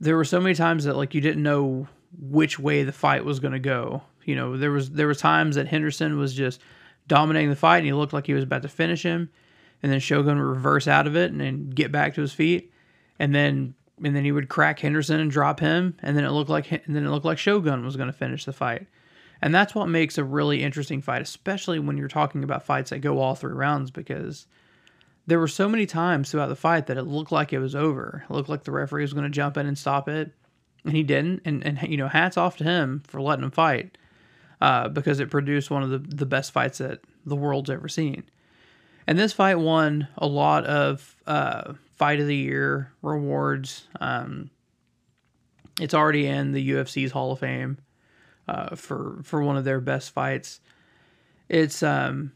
there 0.00 0.16
were 0.16 0.24
so 0.24 0.40
many 0.40 0.54
times 0.54 0.84
that 0.84 0.96
like 0.96 1.14
you 1.14 1.20
didn't 1.20 1.42
know 1.42 1.88
which 2.18 2.58
way 2.58 2.82
the 2.82 2.92
fight 2.92 3.24
was 3.24 3.38
going 3.38 3.52
to 3.52 3.60
go. 3.60 4.02
You 4.24 4.34
know, 4.34 4.56
there 4.56 4.70
was 4.70 4.90
there 4.90 5.06
was 5.06 5.18
times 5.18 5.56
that 5.56 5.68
Henderson 5.68 6.18
was 6.18 6.34
just 6.34 6.60
dominating 7.06 7.50
the 7.50 7.56
fight 7.56 7.78
and 7.78 7.86
he 7.86 7.92
looked 7.92 8.12
like 8.12 8.26
he 8.26 8.34
was 8.34 8.44
about 8.44 8.62
to 8.62 8.68
finish 8.68 9.02
him, 9.02 9.30
and 9.82 9.92
then 9.92 10.00
Shogun 10.00 10.38
would 10.38 10.44
reverse 10.44 10.88
out 10.88 11.06
of 11.06 11.16
it 11.16 11.30
and 11.30 11.40
then 11.40 11.70
get 11.70 11.92
back 11.92 12.14
to 12.14 12.20
his 12.20 12.32
feet, 12.32 12.72
and 13.18 13.34
then 13.34 13.74
and 14.02 14.14
then 14.14 14.24
he 14.24 14.32
would 14.32 14.48
crack 14.48 14.78
Henderson 14.78 15.20
and 15.20 15.30
drop 15.30 15.60
him, 15.60 15.96
and 16.02 16.16
then 16.16 16.24
it 16.24 16.30
looked 16.30 16.50
like 16.50 16.70
and 16.70 16.96
then 16.96 17.04
it 17.04 17.10
looked 17.10 17.26
like 17.26 17.38
Shogun 17.38 17.84
was 17.84 17.96
going 17.96 18.08
to 18.08 18.12
finish 18.12 18.44
the 18.44 18.52
fight. 18.52 18.86
And 19.42 19.54
that's 19.54 19.74
what 19.74 19.88
makes 19.88 20.18
a 20.18 20.24
really 20.24 20.62
interesting 20.62 21.00
fight, 21.00 21.22
especially 21.22 21.78
when 21.78 21.96
you're 21.96 22.08
talking 22.08 22.44
about 22.44 22.64
fights 22.64 22.90
that 22.90 22.98
go 22.98 23.18
all 23.18 23.34
three 23.34 23.54
rounds, 23.54 23.90
because 23.90 24.46
there 25.26 25.38
were 25.38 25.48
so 25.48 25.68
many 25.68 25.86
times 25.86 26.30
throughout 26.30 26.48
the 26.48 26.56
fight 26.56 26.88
that 26.88 26.98
it 26.98 27.04
looked 27.04 27.32
like 27.32 27.52
it 27.52 27.58
was 27.58 27.74
over. 27.74 28.24
It 28.28 28.32
looked 28.32 28.48
like 28.48 28.64
the 28.64 28.72
referee 28.72 29.02
was 29.02 29.12
going 29.12 29.24
to 29.24 29.30
jump 29.30 29.56
in 29.56 29.66
and 29.66 29.78
stop 29.78 30.08
it, 30.08 30.32
and 30.84 30.94
he 30.94 31.02
didn't. 31.02 31.42
And 31.44 31.64
and 31.64 31.80
you 31.82 31.96
know, 31.96 32.08
hats 32.08 32.36
off 32.36 32.56
to 32.58 32.64
him 32.64 33.02
for 33.06 33.20
letting 33.20 33.44
him 33.44 33.50
fight, 33.50 33.96
uh, 34.60 34.88
because 34.88 35.20
it 35.20 35.30
produced 35.30 35.70
one 35.70 35.82
of 35.82 35.90
the 35.90 35.98
the 35.98 36.26
best 36.26 36.52
fights 36.52 36.78
that 36.78 37.00
the 37.24 37.36
world's 37.36 37.70
ever 37.70 37.88
seen. 37.88 38.24
And 39.06 39.18
this 39.18 39.32
fight 39.32 39.56
won 39.56 40.08
a 40.16 40.26
lot 40.26 40.64
of 40.66 41.16
uh, 41.26 41.74
fight 41.96 42.20
of 42.20 42.26
the 42.26 42.36
year 42.36 42.92
rewards. 43.02 43.88
Um, 44.00 44.50
it's 45.80 45.94
already 45.94 46.26
in 46.26 46.52
the 46.52 46.70
UFC's 46.70 47.12
Hall 47.12 47.32
of 47.32 47.40
Fame 47.40 47.78
uh, 48.46 48.76
for 48.76 49.20
for 49.22 49.42
one 49.42 49.56
of 49.56 49.64
their 49.64 49.80
best 49.80 50.12
fights. 50.12 50.60
It's 51.48 51.82
um, 51.82 52.32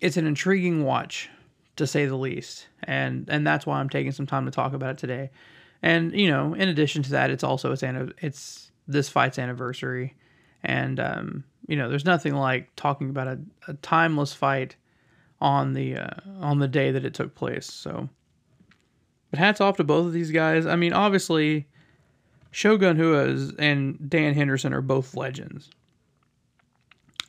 it's 0.00 0.16
an 0.16 0.26
intriguing 0.26 0.84
watch 0.84 1.28
to 1.76 1.86
say 1.86 2.06
the 2.06 2.16
least. 2.16 2.66
And 2.84 3.28
and 3.28 3.46
that's 3.46 3.66
why 3.66 3.78
I'm 3.78 3.88
taking 3.88 4.12
some 4.12 4.26
time 4.26 4.44
to 4.44 4.50
talk 4.50 4.74
about 4.74 4.90
it 4.90 4.98
today. 4.98 5.30
And 5.82 6.12
you 6.12 6.28
know, 6.28 6.54
in 6.54 6.68
addition 6.68 7.02
to 7.04 7.10
that, 7.12 7.30
it's 7.30 7.44
also 7.44 7.72
it's 7.72 7.82
it's 8.18 8.70
this 8.86 9.08
fight's 9.08 9.38
anniversary, 9.38 10.14
and 10.62 10.98
um, 10.98 11.44
you 11.66 11.76
know, 11.76 11.88
there's 11.88 12.04
nothing 12.04 12.34
like 12.34 12.74
talking 12.74 13.10
about 13.10 13.28
a, 13.28 13.38
a 13.68 13.74
timeless 13.74 14.32
fight 14.32 14.76
on 15.40 15.72
the 15.74 15.96
uh, 15.96 16.10
on 16.40 16.58
the 16.58 16.68
day 16.68 16.90
that 16.90 17.04
it 17.04 17.14
took 17.14 17.34
place. 17.34 17.66
So 17.66 18.08
But 19.30 19.38
hats 19.38 19.60
off 19.60 19.76
to 19.76 19.84
both 19.84 20.06
of 20.06 20.12
these 20.12 20.30
guys. 20.30 20.66
I 20.66 20.76
mean, 20.76 20.92
obviously, 20.92 21.68
Shogun 22.50 22.98
Rua 22.98 23.52
and 23.58 24.10
Dan 24.10 24.34
Henderson 24.34 24.72
are 24.72 24.80
both 24.82 25.14
legends. 25.14 25.70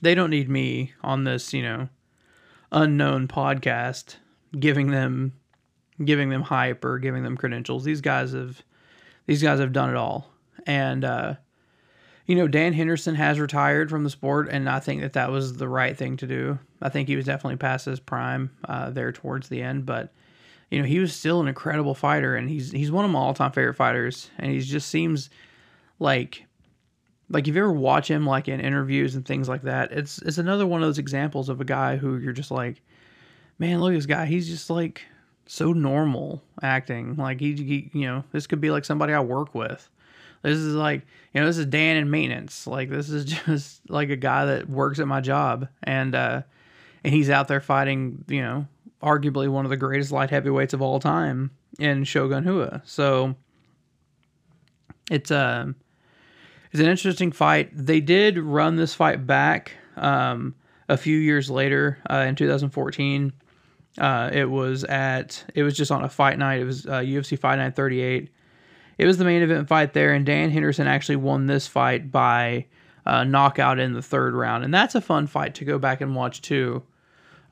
They 0.01 0.15
don't 0.15 0.29
need 0.29 0.49
me 0.49 0.93
on 1.01 1.25
this, 1.25 1.53
you 1.53 1.61
know, 1.61 1.89
unknown 2.71 3.27
podcast 3.27 4.15
giving 4.57 4.91
them 4.91 5.33
giving 6.03 6.29
them 6.29 6.41
hype 6.41 6.85
or 6.85 6.97
giving 6.97 7.23
them 7.23 7.35
credentials. 7.37 7.83
These 7.83 8.01
guys 8.01 8.31
have 8.31 8.63
these 9.27 9.43
guys 9.43 9.59
have 9.59 9.73
done 9.73 9.89
it 9.89 9.95
all. 9.95 10.31
And 10.65 11.03
uh 11.03 11.35
you 12.29 12.35
know, 12.35 12.47
Dan 12.47 12.73
Henderson 12.73 13.15
has 13.15 13.39
retired 13.39 13.89
from 13.89 14.03
the 14.03 14.09
sport, 14.11 14.49
and 14.51 14.69
I 14.69 14.79
think 14.79 15.01
that 15.01 15.13
that 15.13 15.31
was 15.31 15.57
the 15.57 15.67
right 15.67 15.97
thing 15.97 16.15
to 16.17 16.27
do. 16.27 16.59
I 16.79 16.89
think 16.89 17.07
he 17.07 17.15
was 17.15 17.25
definitely 17.25 17.57
past 17.57 17.87
his 17.87 17.99
prime 17.99 18.51
uh, 18.65 18.91
there 18.91 19.11
towards 19.11 19.49
the 19.49 19.63
end, 19.63 19.87
but 19.87 20.13
you 20.69 20.79
know, 20.79 20.85
he 20.85 20.99
was 20.99 21.11
still 21.15 21.41
an 21.41 21.47
incredible 21.47 21.95
fighter, 21.95 22.35
and 22.35 22.47
he's 22.47 22.71
he's 22.71 22.91
one 22.91 23.03
of 23.03 23.09
my 23.09 23.17
all 23.17 23.33
time 23.33 23.51
favorite 23.51 23.73
fighters, 23.73 24.29
and 24.37 24.51
he 24.51 24.59
just 24.59 24.89
seems 24.89 25.31
like 25.97 26.45
like 27.31 27.47
if 27.47 27.55
you 27.55 27.63
ever 27.63 27.73
watch 27.73 28.11
him 28.11 28.27
like 28.27 28.47
in 28.47 28.59
interviews 28.59 29.15
and 29.15 29.25
things 29.25 29.49
like 29.49 29.63
that, 29.63 29.91
it's 29.91 30.19
it's 30.19 30.37
another 30.37 30.67
one 30.67 30.83
of 30.83 30.87
those 30.87 30.99
examples 30.99 31.49
of 31.49 31.59
a 31.59 31.65
guy 31.65 31.97
who 31.97 32.19
you're 32.19 32.31
just 32.31 32.51
like, 32.51 32.79
man, 33.57 33.81
look 33.81 33.91
at 33.91 33.95
this 33.95 34.05
guy, 34.05 34.27
he's 34.27 34.47
just 34.47 34.69
like 34.69 35.01
so 35.47 35.73
normal 35.73 36.43
acting, 36.61 37.15
like 37.15 37.39
he, 37.39 37.55
he 37.55 37.89
you 37.91 38.05
know, 38.05 38.23
this 38.31 38.45
could 38.45 38.61
be 38.61 38.69
like 38.69 38.85
somebody 38.85 39.13
I 39.13 39.19
work 39.19 39.55
with 39.55 39.89
this 40.41 40.57
is 40.57 40.75
like, 40.75 41.05
you 41.33 41.41
know, 41.41 41.47
this 41.47 41.57
is 41.57 41.65
Dan 41.65 41.97
in 41.97 42.09
maintenance. 42.09 42.67
Like 42.67 42.89
this 42.89 43.09
is 43.09 43.25
just 43.45 43.89
like 43.89 44.09
a 44.09 44.15
guy 44.15 44.45
that 44.45 44.69
works 44.69 44.99
at 44.99 45.07
my 45.07 45.21
job 45.21 45.67
and 45.83 46.15
uh 46.15 46.41
and 47.03 47.13
he's 47.13 47.29
out 47.29 47.47
there 47.47 47.61
fighting, 47.61 48.25
you 48.27 48.41
know, 48.41 48.67
arguably 49.01 49.47
one 49.47 49.65
of 49.65 49.69
the 49.69 49.77
greatest 49.77 50.11
light 50.11 50.29
heavyweights 50.29 50.73
of 50.73 50.81
all 50.81 50.99
time 50.99 51.51
in 51.79 52.03
Shogun 52.03 52.45
Rua. 52.45 52.81
So 52.85 53.35
it's 55.09 55.31
uh 55.31 55.67
it's 56.71 56.81
an 56.81 56.87
interesting 56.87 57.31
fight. 57.31 57.69
They 57.73 57.99
did 57.99 58.37
run 58.37 58.75
this 58.75 58.93
fight 58.93 59.25
back 59.25 59.73
um 59.97 60.55
a 60.89 60.97
few 60.97 61.17
years 61.17 61.49
later 61.49 61.99
uh, 62.09 62.25
in 62.27 62.35
2014. 62.35 63.31
Uh, 63.97 64.29
it 64.33 64.49
was 64.49 64.83
at 64.85 65.43
it 65.53 65.63
was 65.63 65.75
just 65.75 65.91
on 65.91 66.03
a 66.03 66.09
fight 66.09 66.37
night. 66.37 66.59
It 66.59 66.65
was 66.65 66.85
uh, 66.85 66.99
UFC 66.99 67.37
Fight 67.37 67.57
Night 67.57 67.75
38 67.75 68.29
it 68.99 69.05
was 69.05 69.17
the 69.17 69.23
main 69.23 69.41
event 69.41 69.69
fight 69.69 69.93
there, 69.93 70.13
and 70.13 70.25
Dan 70.25 70.51
Henderson 70.51 70.85
actually 70.85 71.15
won 71.15 71.47
this 71.47 71.67
fight 71.67 72.11
by 72.11 72.65
uh, 73.05 73.23
knockout 73.23 73.79
in 73.79 73.93
the 73.93 74.01
third 74.01 74.33
round, 74.35 74.65
and 74.65 74.73
that's 74.73 74.93
a 74.93 74.99
fun 74.99 75.25
fight 75.25 75.55
to 75.55 75.65
go 75.65 75.79
back 75.79 76.01
and 76.01 76.13
watch 76.13 76.41
too. 76.41 76.83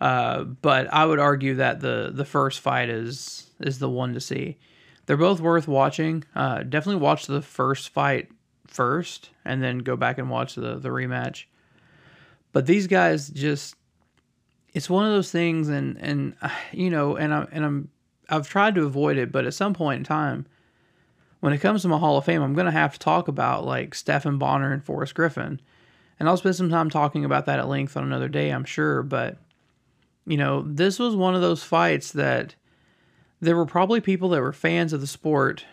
Uh, 0.01 0.43
but 0.43 0.93
I 0.93 1.05
would 1.05 1.19
argue 1.19 1.55
that 1.55 1.79
the 1.79 2.11
the 2.13 2.25
first 2.25 2.59
fight 2.59 2.89
is 2.89 3.49
is 3.61 3.79
the 3.79 3.89
one 3.89 4.13
to 4.13 4.19
see. 4.19 4.57
They're 5.05 5.15
both 5.15 5.39
worth 5.39 5.69
watching. 5.69 6.25
Uh, 6.35 6.63
definitely 6.63 7.01
watch 7.01 7.27
the 7.27 7.41
first 7.41 7.89
fight 7.89 8.27
first, 8.67 9.29
and 9.45 9.63
then 9.63 9.79
go 9.79 9.95
back 9.95 10.17
and 10.17 10.29
watch 10.29 10.55
the 10.55 10.75
the 10.75 10.89
rematch. 10.89 11.45
But 12.51 12.65
these 12.65 12.87
guys 12.87 13.29
just 13.29 13.75
it's 14.73 14.89
one 14.89 15.05
of 15.05 15.11
those 15.13 15.31
things 15.31 15.69
and 15.69 15.97
and 16.01 16.35
you 16.73 16.89
know 16.89 17.15
and 17.15 17.33
I 17.33 17.47
and 17.53 17.63
I'm 17.63 17.89
I've 18.27 18.49
tried 18.49 18.75
to 18.75 18.83
avoid 18.83 19.17
it 19.17 19.31
but 19.31 19.45
at 19.45 19.53
some 19.53 19.73
point 19.73 19.99
in 19.99 20.03
time 20.03 20.45
when 21.39 21.53
it 21.53 21.59
comes 21.59 21.81
to 21.81 21.87
my 21.87 21.97
Hall 21.97 22.17
of 22.17 22.25
Fame, 22.25 22.41
I'm 22.41 22.53
going 22.53 22.65
to 22.65 22.71
have 22.71 22.93
to 22.93 22.99
talk 22.99 23.27
about 23.27 23.65
like 23.65 23.93
Stephan 23.93 24.37
Bonnar 24.37 24.71
and 24.71 24.83
Forrest 24.83 25.15
Griffin. 25.15 25.61
And 26.19 26.27
I'll 26.27 26.37
spend 26.37 26.55
some 26.55 26.69
time 26.69 26.89
talking 26.89 27.25
about 27.25 27.45
that 27.45 27.59
at 27.59 27.67
length 27.67 27.95
on 27.95 28.03
another 28.03 28.27
day, 28.27 28.49
I'm 28.49 28.65
sure. 28.65 29.03
But, 29.03 29.37
you 30.25 30.37
know, 30.37 30.63
this 30.63 30.97
was 30.97 31.15
one 31.15 31.35
of 31.35 31.41
those 31.41 31.63
fights 31.63 32.11
that 32.13 32.55
there 33.39 33.55
were 33.55 33.67
probably 33.67 34.01
people 34.01 34.29
that 34.29 34.41
were 34.41 34.53
fans 34.53 34.93
of 34.93 35.01
the 35.01 35.07
sport 35.07 35.63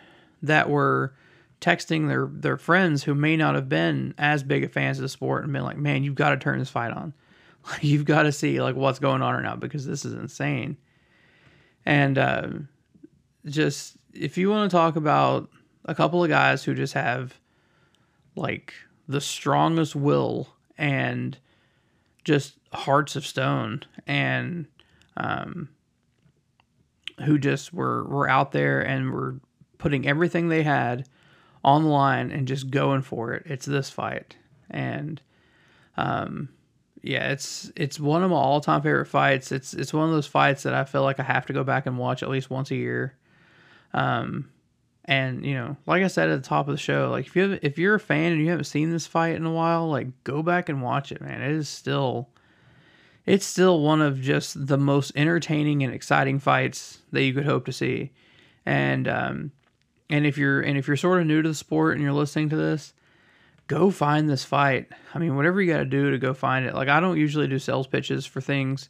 that 0.43 0.69
were 0.69 1.15
texting 1.63 2.09
their, 2.09 2.29
their 2.31 2.59
friends 2.59 3.05
who 3.05 3.15
may 3.15 3.39
not 3.39 3.55
have 3.55 3.71
been 3.71 4.13
as 4.19 4.43
big 4.43 4.65
of 4.65 4.73
fans 4.73 4.99
of 4.99 5.03
the 5.03 5.09
sport 5.09 5.45
and 5.45 5.53
been 5.53 5.63
like, 5.63 5.79
man, 5.79 6.05
you've 6.05 6.15
got 6.15 6.31
to 6.31 6.37
turn 6.37 6.59
this 6.59 6.69
fight 6.69 6.93
on. 6.93 7.15
you've 7.81 8.05
got 8.05 8.25
to 8.25 8.33
see 8.33 8.61
like 8.61 8.77
what's 8.77 8.99
going 8.99 9.23
on 9.23 9.35
right 9.35 9.43
now 9.43 9.57
because 9.57 9.87
this 9.87 10.05
is 10.05 10.13
insane. 10.13 10.77
And 11.87 12.19
uh, 12.19 12.49
just 13.47 13.97
if 14.15 14.39
you 14.39 14.51
want 14.51 14.71
to 14.71 14.77
talk 14.77 14.97
about 14.97 15.51
a 15.85 15.95
couple 15.95 16.23
of 16.23 16.31
guys 16.31 16.65
who 16.65 16.75
just 16.75 16.95
have 16.95 17.39
like 18.37 18.75
the 19.09 19.21
strongest 19.21 19.95
will 19.95 20.49
and 20.79 21.37
just 22.25 22.55
hearts 22.73 23.17
of 23.17 23.27
stone 23.27 23.83
and 24.07 24.67
um, 25.17 25.69
who 27.25 27.39
just 27.39 27.73
were 27.73 28.05
were 28.05 28.29
out 28.29 28.53
there 28.53 28.81
and 28.81 29.13
were 29.13 29.37
putting 29.79 30.07
everything 30.07 30.49
they 30.49 30.63
had 30.63 31.07
on 31.63 31.85
the 31.85 31.89
line 31.89 32.31
and 32.31 32.49
just 32.49 32.71
going 32.71 33.03
for 33.03 33.33
it. 33.33 33.43
It's 33.47 33.67
this 33.67 33.91
fight. 33.91 34.37
And 34.71 35.21
um 35.97 36.49
yeah, 37.03 37.31
it's 37.31 37.71
it's 37.77 38.01
one 38.01 38.23
of 38.23 38.31
my 38.31 38.37
all 38.37 38.61
time 38.61 38.83
favorite 38.83 39.07
fights. 39.07 39.53
It's 39.53 39.75
it's 39.75 39.93
one 39.93 40.09
of 40.09 40.15
those 40.15 40.27
fights 40.27 40.63
that 40.63 40.75
I 40.75 40.85
feel 40.85 41.03
like 41.03 41.21
I 41.21 41.23
have 41.23 41.47
to 41.47 41.53
go 41.53 41.63
back 41.63 41.87
and 41.87 41.99
watch 41.99 42.23
at 42.23 42.31
least 42.31 42.51
once 42.51 42.71
a 42.71 42.77
year. 42.77 43.15
Um, 43.95 44.51
and 45.07 45.45
you 45.47 45.55
know, 45.55 45.77
like 45.87 46.03
I 46.03 46.09
said 46.09 46.29
at 46.29 46.43
the 46.43 46.49
top 46.49 46.67
of 46.69 46.75
the 46.75 46.79
show, 46.79 47.11
like 47.11 47.27
if 47.27 47.37
you 47.37 47.43
have, 47.51 47.59
if 47.63 47.79
you're 47.79 47.95
a 47.95 48.01
fan 48.01 48.33
and 48.33 48.41
you 48.41 48.51
haven't 48.51 48.65
seen 48.65 48.91
this 48.91 49.07
fight 49.07 49.37
in 49.37 49.47
a 49.47 49.53
while, 49.53 49.89
like 49.89 50.09
go 50.25 50.43
back 50.43 50.69
and 50.69 50.83
watch 50.83 51.13
it, 51.13 51.21
man. 51.21 51.41
It 51.41 51.53
is 51.53 51.69
still, 51.69 52.29
it's 53.25 53.47
still 53.47 53.81
one 53.81 54.03
of 54.03 54.21
just 54.21 54.67
the 54.67 54.79
most 54.79 55.13
entertaining 55.15 55.83
and 55.83 55.95
exciting 55.95 56.39
fights 56.39 56.99
that 57.13 57.23
you 57.23 57.33
could 57.33 57.45
hope 57.45 57.67
to 57.67 57.73
see. 57.73 58.13
And 58.67 59.07
um, 59.07 59.53
and 60.09 60.27
if 60.27 60.39
you're 60.39 60.61
and 60.61 60.77
if 60.79 60.89
you're 60.89 60.97
sort 60.97 61.21
of 61.21 61.27
new 61.27 61.43
to 61.43 61.49
the 61.49 61.55
sport 61.55 61.95
and 61.95 62.03
you're 62.03 62.13
listening 62.13 62.49
to 62.49 62.57
this, 62.57 62.95
go 63.67 63.91
find 63.91 64.29
this 64.29 64.45
fight. 64.45 64.89
I 65.15 65.19
mean, 65.19 65.37
whatever 65.37 65.61
you 65.61 65.73
got 65.73 65.79
to 65.79 65.85
do 65.85 66.11
to 66.11 66.19
go 66.19 66.35
find 66.35 66.65
it. 66.67 66.75
Like 66.75 66.89
I 66.89 67.01
don't 67.01 67.19
usually 67.19 67.47
do 67.47 67.59
sales 67.59 67.87
pitches 67.87 68.25
for 68.25 68.41
things. 68.41 68.89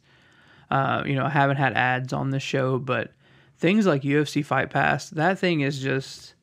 Uh, 0.71 1.03
you 1.05 1.15
know, 1.15 1.25
I 1.25 1.29
haven't 1.29 1.57
had 1.57 1.73
ads 1.73 2.13
on 2.13 2.31
this 2.31 2.41
show, 2.41 2.79
but 2.79 3.11
things 3.57 3.85
like 3.85 4.01
UFC 4.01 4.43
Fight 4.43 4.69
Pass, 4.69 5.09
that 5.11 5.39
thing 5.39 5.61
is 5.61 5.79
just 5.79 6.35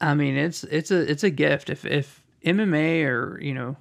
I 0.00 0.14
mean, 0.14 0.36
it's 0.36 0.64
it's 0.64 0.90
a 0.90 1.10
it's 1.10 1.24
a 1.24 1.30
gift 1.30 1.70
if 1.70 1.84
if 1.84 2.22
MMA 2.44 3.04
or, 3.04 3.40
you 3.40 3.54
know, 3.54 3.76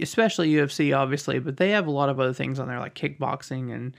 especially 0.00 0.52
UFC 0.52 0.96
obviously, 0.96 1.38
but 1.38 1.56
they 1.56 1.70
have 1.70 1.86
a 1.86 1.90
lot 1.90 2.08
of 2.08 2.18
other 2.18 2.32
things 2.32 2.58
on 2.58 2.68
there 2.68 2.78
like 2.78 2.94
kickboxing 2.94 3.72
and 3.74 3.96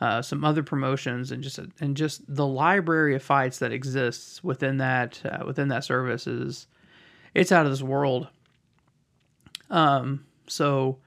uh, 0.00 0.20
some 0.20 0.44
other 0.44 0.62
promotions 0.62 1.30
and 1.30 1.42
just 1.42 1.58
and 1.80 1.96
just 1.96 2.22
the 2.34 2.46
library 2.46 3.14
of 3.14 3.22
fights 3.22 3.58
that 3.58 3.72
exists 3.72 4.42
within 4.42 4.78
that 4.78 5.20
uh, 5.24 5.44
within 5.46 5.68
that 5.68 5.84
service 5.84 6.26
is 6.26 6.66
it's 7.34 7.52
out 7.52 7.66
of 7.66 7.72
this 7.72 7.82
world. 7.82 8.28
Um, 9.70 10.26
so 10.46 10.98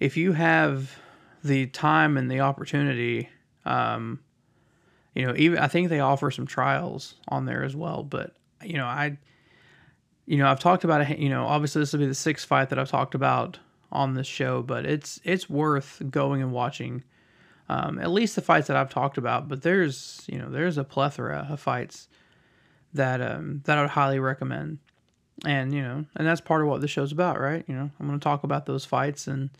if 0.00 0.16
you 0.16 0.32
have 0.32 0.96
the 1.44 1.66
time 1.66 2.16
and 2.16 2.30
the 2.30 2.40
opportunity, 2.40 3.28
um, 3.64 4.20
you 5.18 5.26
know, 5.26 5.34
even 5.36 5.58
I 5.58 5.66
think 5.66 5.88
they 5.88 5.98
offer 5.98 6.30
some 6.30 6.46
trials 6.46 7.16
on 7.26 7.44
there 7.44 7.64
as 7.64 7.74
well. 7.74 8.04
But 8.04 8.36
you 8.62 8.74
know, 8.74 8.84
I, 8.84 9.18
you 10.26 10.36
know, 10.36 10.46
I've 10.46 10.60
talked 10.60 10.84
about 10.84 11.10
it. 11.10 11.18
You 11.18 11.28
know, 11.28 11.44
obviously 11.44 11.82
this 11.82 11.92
will 11.92 11.98
be 11.98 12.06
the 12.06 12.14
sixth 12.14 12.46
fight 12.46 12.68
that 12.68 12.78
I've 12.78 12.88
talked 12.88 13.16
about 13.16 13.58
on 13.90 14.14
this 14.14 14.28
show, 14.28 14.62
but 14.62 14.86
it's 14.86 15.20
it's 15.24 15.50
worth 15.50 16.00
going 16.08 16.40
and 16.40 16.52
watching. 16.52 17.02
Um, 17.68 17.98
at 17.98 18.12
least 18.12 18.36
the 18.36 18.42
fights 18.42 18.68
that 18.68 18.76
I've 18.76 18.90
talked 18.90 19.18
about, 19.18 19.48
but 19.48 19.62
there's 19.62 20.24
you 20.28 20.38
know 20.38 20.48
there's 20.50 20.78
a 20.78 20.84
plethora 20.84 21.48
of 21.50 21.58
fights 21.58 22.08
that 22.94 23.20
um, 23.20 23.62
that 23.64 23.76
I 23.76 23.80
would 23.80 23.90
highly 23.90 24.20
recommend, 24.20 24.78
and 25.44 25.74
you 25.74 25.82
know, 25.82 26.04
and 26.14 26.28
that's 26.28 26.40
part 26.40 26.62
of 26.62 26.68
what 26.68 26.80
the 26.80 26.86
show's 26.86 27.10
about, 27.10 27.40
right? 27.40 27.64
You 27.66 27.74
know, 27.74 27.90
I'm 27.98 28.06
going 28.06 28.18
to 28.18 28.22
talk 28.22 28.44
about 28.44 28.66
those 28.66 28.84
fights, 28.84 29.26
and 29.26 29.50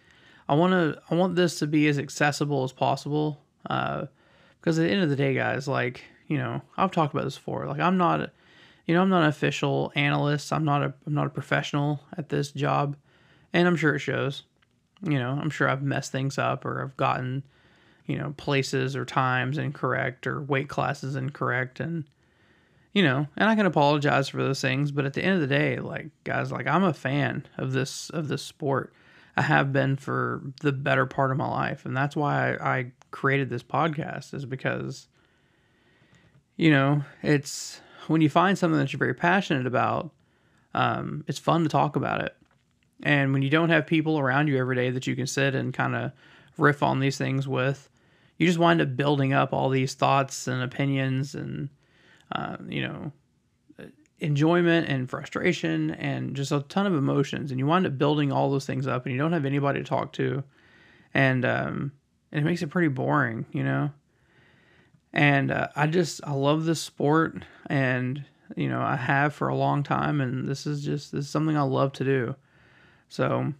I 0.48 0.54
want 0.54 0.72
to 0.72 1.02
I 1.10 1.16
want 1.16 1.34
this 1.34 1.58
to 1.58 1.66
be 1.66 1.88
as 1.88 1.98
accessible 1.98 2.62
as 2.62 2.70
possible. 2.70 3.40
Uh, 3.68 4.06
because 4.68 4.78
at 4.78 4.82
the 4.82 4.90
end 4.90 5.02
of 5.02 5.08
the 5.08 5.16
day, 5.16 5.32
guys, 5.32 5.66
like 5.66 6.04
you 6.26 6.36
know, 6.36 6.60
I've 6.76 6.90
talked 6.90 7.14
about 7.14 7.24
this 7.24 7.36
before. 7.36 7.66
Like 7.66 7.80
I'm 7.80 7.96
not, 7.96 8.28
you 8.84 8.94
know, 8.94 9.00
I'm 9.00 9.08
not 9.08 9.22
an 9.22 9.30
official 9.30 9.90
analyst. 9.94 10.52
I'm 10.52 10.66
not 10.66 10.82
a 10.82 10.92
I'm 11.06 11.14
not 11.14 11.26
a 11.26 11.30
professional 11.30 12.00
at 12.18 12.28
this 12.28 12.52
job, 12.52 12.94
and 13.54 13.66
I'm 13.66 13.76
sure 13.76 13.94
it 13.94 14.00
shows. 14.00 14.42
You 15.02 15.18
know, 15.18 15.30
I'm 15.30 15.48
sure 15.48 15.70
I've 15.70 15.82
messed 15.82 16.12
things 16.12 16.36
up 16.36 16.66
or 16.66 16.82
I've 16.82 16.98
gotten, 16.98 17.44
you 18.04 18.18
know, 18.18 18.34
places 18.36 18.94
or 18.94 19.06
times 19.06 19.56
incorrect 19.56 20.26
or 20.26 20.42
weight 20.42 20.68
classes 20.68 21.16
incorrect, 21.16 21.80
and 21.80 22.04
you 22.92 23.02
know, 23.02 23.26
and 23.38 23.48
I 23.48 23.54
can 23.54 23.64
apologize 23.64 24.28
for 24.28 24.42
those 24.42 24.60
things. 24.60 24.90
But 24.90 25.06
at 25.06 25.14
the 25.14 25.24
end 25.24 25.36
of 25.36 25.40
the 25.40 25.46
day, 25.46 25.78
like 25.78 26.08
guys, 26.24 26.52
like 26.52 26.66
I'm 26.66 26.84
a 26.84 26.92
fan 26.92 27.46
of 27.56 27.72
this 27.72 28.10
of 28.10 28.28
this 28.28 28.42
sport. 28.42 28.92
I 29.34 29.42
have 29.42 29.72
been 29.72 29.96
for 29.96 30.42
the 30.60 30.72
better 30.72 31.06
part 31.06 31.30
of 31.30 31.38
my 31.38 31.48
life, 31.48 31.86
and 31.86 31.96
that's 31.96 32.14
why 32.14 32.52
I, 32.52 32.70
I 32.78 32.92
created 33.10 33.50
this 33.50 33.62
podcast 33.62 34.34
is 34.34 34.44
because 34.44 35.08
you 36.56 36.70
know 36.70 37.02
it's 37.22 37.80
when 38.06 38.20
you 38.20 38.28
find 38.28 38.58
something 38.58 38.78
that 38.78 38.92
you're 38.92 38.98
very 38.98 39.14
passionate 39.14 39.66
about 39.66 40.10
um, 40.74 41.24
it's 41.26 41.38
fun 41.38 41.62
to 41.62 41.68
talk 41.68 41.96
about 41.96 42.20
it. 42.22 42.36
And 43.02 43.32
when 43.32 43.42
you 43.42 43.50
don't 43.50 43.70
have 43.70 43.86
people 43.86 44.18
around 44.18 44.48
you 44.48 44.58
every 44.58 44.76
day 44.76 44.90
that 44.90 45.06
you 45.06 45.16
can 45.16 45.26
sit 45.26 45.54
and 45.54 45.72
kind 45.72 45.96
of 45.96 46.12
riff 46.56 46.82
on 46.82 47.00
these 47.00 47.16
things 47.16 47.48
with 47.48 47.88
you 48.38 48.46
just 48.46 48.58
wind 48.58 48.80
up 48.80 48.96
building 48.96 49.32
up 49.32 49.52
all 49.52 49.68
these 49.68 49.94
thoughts 49.94 50.46
and 50.46 50.62
opinions 50.62 51.34
and 51.34 51.68
uh, 52.32 52.56
you 52.68 52.86
know 52.86 53.12
enjoyment 54.20 54.88
and 54.88 55.08
frustration 55.08 55.92
and 55.92 56.34
just 56.34 56.50
a 56.50 56.60
ton 56.68 56.86
of 56.86 56.94
emotions. 56.94 57.50
And 57.50 57.60
you 57.60 57.66
wind 57.66 57.86
up 57.86 57.98
building 57.98 58.32
all 58.32 58.50
those 58.50 58.66
things 58.66 58.86
up 58.86 59.04
and 59.06 59.12
you 59.12 59.20
don't 59.20 59.32
have 59.32 59.44
anybody 59.44 59.80
to 59.80 59.84
talk 59.84 60.12
to. 60.14 60.42
And 61.14 61.44
um 61.44 61.92
and 62.32 62.40
it 62.40 62.44
makes 62.44 62.62
it 62.62 62.68
pretty 62.68 62.88
boring 62.88 63.46
you 63.52 63.62
know? 63.62 63.90
And 65.12 65.50
uh, 65.50 65.68
i 65.74 65.86
just 65.86 66.20
i 66.24 66.32
love 66.32 66.64
this 66.64 66.80
sport 66.80 67.42
and 67.66 68.24
you 68.56 68.68
know 68.68 68.80
i 68.80 68.96
have 68.96 69.34
for 69.34 69.48
a 69.48 69.54
long 69.54 69.82
time 69.82 70.20
and 70.20 70.46
this 70.48 70.66
is 70.66 70.84
just 70.84 71.12
this 71.12 71.24
is 71.24 71.30
something 71.30 71.56
i 71.56 71.62
love 71.62 71.92
to 71.94 72.04
do. 72.04 72.34
So 73.08 73.52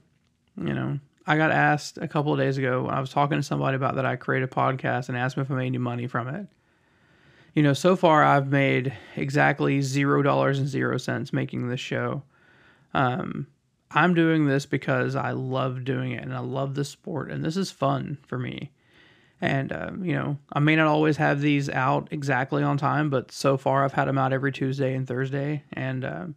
you 0.57 0.75
know 0.75 0.99
i 1.27 1.37
got 1.37 1.51
asked 1.51 1.99
a 1.99 2.09
couple 2.09 2.33
of 2.33 2.39
days 2.39 2.59
ago 2.59 2.83
when 2.83 2.95
i 2.95 3.01
was 3.01 3.11
talking 3.11 3.39
to 3.39 3.43
somebody 3.43 3.77
about 3.77 3.95
that 3.95 4.07
i 4.07 4.17
create 4.17 4.43
a 4.43 4.49
podcast 4.49 5.09
and 5.09 5.17
asked 5.17 5.37
me 5.37 5.43
if 5.43 5.51
i 5.51 5.55
made 5.55 5.67
any 5.67 5.79
money 5.79 6.07
from 6.07 6.29
it. 6.29 6.47
You 7.55 7.63
know, 7.63 7.73
so 7.73 7.97
far 7.97 8.23
I've 8.23 8.49
made 8.49 8.93
exactly 9.17 9.81
zero 9.81 10.23
dollars 10.23 10.59
and 10.59 10.69
zero 10.69 10.97
cents 10.97 11.33
making 11.33 11.69
this 11.69 11.81
show. 11.81 12.23
Um, 12.95 13.49
I'm 13.91 14.15
doing 14.15 14.47
this 14.47 14.67
because 14.67 15.17
I 15.17 15.31
love 15.31 15.85
doing 15.85 16.13
it 16.13 16.23
and 16.23 16.35
I 16.35 16.41
love 16.41 16.75
the 16.75 16.85
sport 16.85 17.31
and 17.31 17.45
this 17.45 17.57
is 17.57 17.71
fun 17.71 18.19
for 18.27 18.39
me. 18.39 18.71
And, 19.41 19.73
um, 19.73 20.05
you 20.05 20.15
know, 20.15 20.37
I 20.53 20.59
may 20.59 20.75
not 20.75 20.89
always 20.89 21.17
have 21.19 21.41
these 21.41 21.71
out 21.71 22.09
exactly 22.11 22.63
on 22.63 22.77
time, 22.77 23.09
but 23.09 23.31
so 23.31 23.57
far 23.57 23.85
I've 23.85 23.93
had 23.93 24.07
them 24.07 24.19
out 24.19 24.33
every 24.33 24.51
Tuesday 24.51 24.95
and 24.95 25.07
Thursday. 25.07 25.63
And, 25.73 26.05
um, 26.05 26.35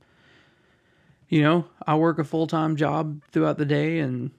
you 1.28 1.42
know, 1.42 1.66
I 1.88 1.96
work 1.96 2.20
a 2.20 2.24
full 2.24 2.46
time 2.46 2.76
job 2.76 3.22
throughout 3.32 3.58
the 3.58 3.66
day 3.66 4.00
and 4.00 4.32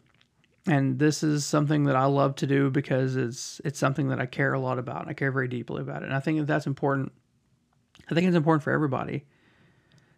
and 0.67 0.99
this 0.99 1.23
is 1.23 1.45
something 1.45 1.85
that 1.85 1.97
I 1.97 2.05
love 2.05 2.37
to 2.37 2.47
do 2.47 2.71
because 2.71 3.17
it's 3.17 3.61
it's 3.65 3.79
something 3.79 4.09
that 4.09 4.21
I 4.21 4.27
care 4.27 4.53
a 4.53 4.61
lot 4.61 4.79
about. 4.79 5.09
I 5.09 5.13
care 5.13 5.33
very 5.33 5.49
deeply 5.49 5.83
about 5.83 6.03
it, 6.03 6.07
and 6.07 6.15
I 6.15 6.21
think 6.21 6.39
that 6.39 6.47
that's 6.47 6.67
important. 6.67 7.13
I 8.11 8.15
think 8.15 8.27
it's 8.27 8.37
important 8.37 8.63
for 8.63 8.73
everybody 8.73 9.25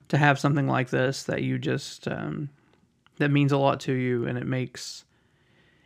to 0.08 0.18
have 0.18 0.38
something 0.38 0.66
like 0.66 0.90
this 0.90 1.22
that 1.24 1.42
you 1.42 1.58
just 1.58 2.06
um, 2.08 2.50
that 3.18 3.30
means 3.30 3.52
a 3.52 3.58
lot 3.58 3.80
to 3.80 3.92
you, 3.92 4.26
and 4.26 4.38
it 4.38 4.46
makes 4.46 5.04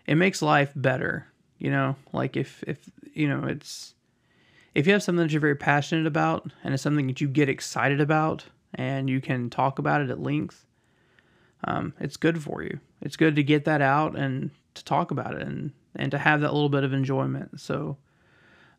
it 0.06 0.16
makes 0.16 0.42
life 0.42 0.72
better. 0.74 1.26
You 1.58 1.70
know, 1.70 1.96
like 2.12 2.36
if 2.36 2.62
if 2.66 2.90
you 3.12 3.28
know 3.28 3.44
it's 3.44 3.94
if 4.74 4.86
you 4.86 4.92
have 4.92 5.02
something 5.02 5.26
that 5.26 5.32
you're 5.32 5.40
very 5.40 5.56
passionate 5.56 6.06
about 6.06 6.52
and 6.62 6.72
it's 6.72 6.82
something 6.82 7.06
that 7.08 7.20
you 7.20 7.28
get 7.28 7.48
excited 7.48 8.00
about 8.00 8.44
and 8.74 9.10
you 9.10 9.20
can 9.20 9.50
talk 9.50 9.78
about 9.78 10.00
it 10.00 10.10
at 10.10 10.20
length, 10.20 10.66
um, 11.64 11.94
it's 11.98 12.16
good 12.16 12.42
for 12.42 12.62
you 12.62 12.78
it's 13.00 13.16
good 13.16 13.36
to 13.36 13.42
get 13.42 13.64
that 13.64 13.80
out 13.80 14.16
and 14.16 14.50
to 14.74 14.84
talk 14.84 15.10
about 15.10 15.34
it 15.34 15.42
and 15.42 15.72
and 15.94 16.10
to 16.10 16.18
have 16.18 16.40
that 16.40 16.52
little 16.52 16.68
bit 16.68 16.84
of 16.84 16.92
enjoyment. 16.92 17.60
So, 17.60 17.96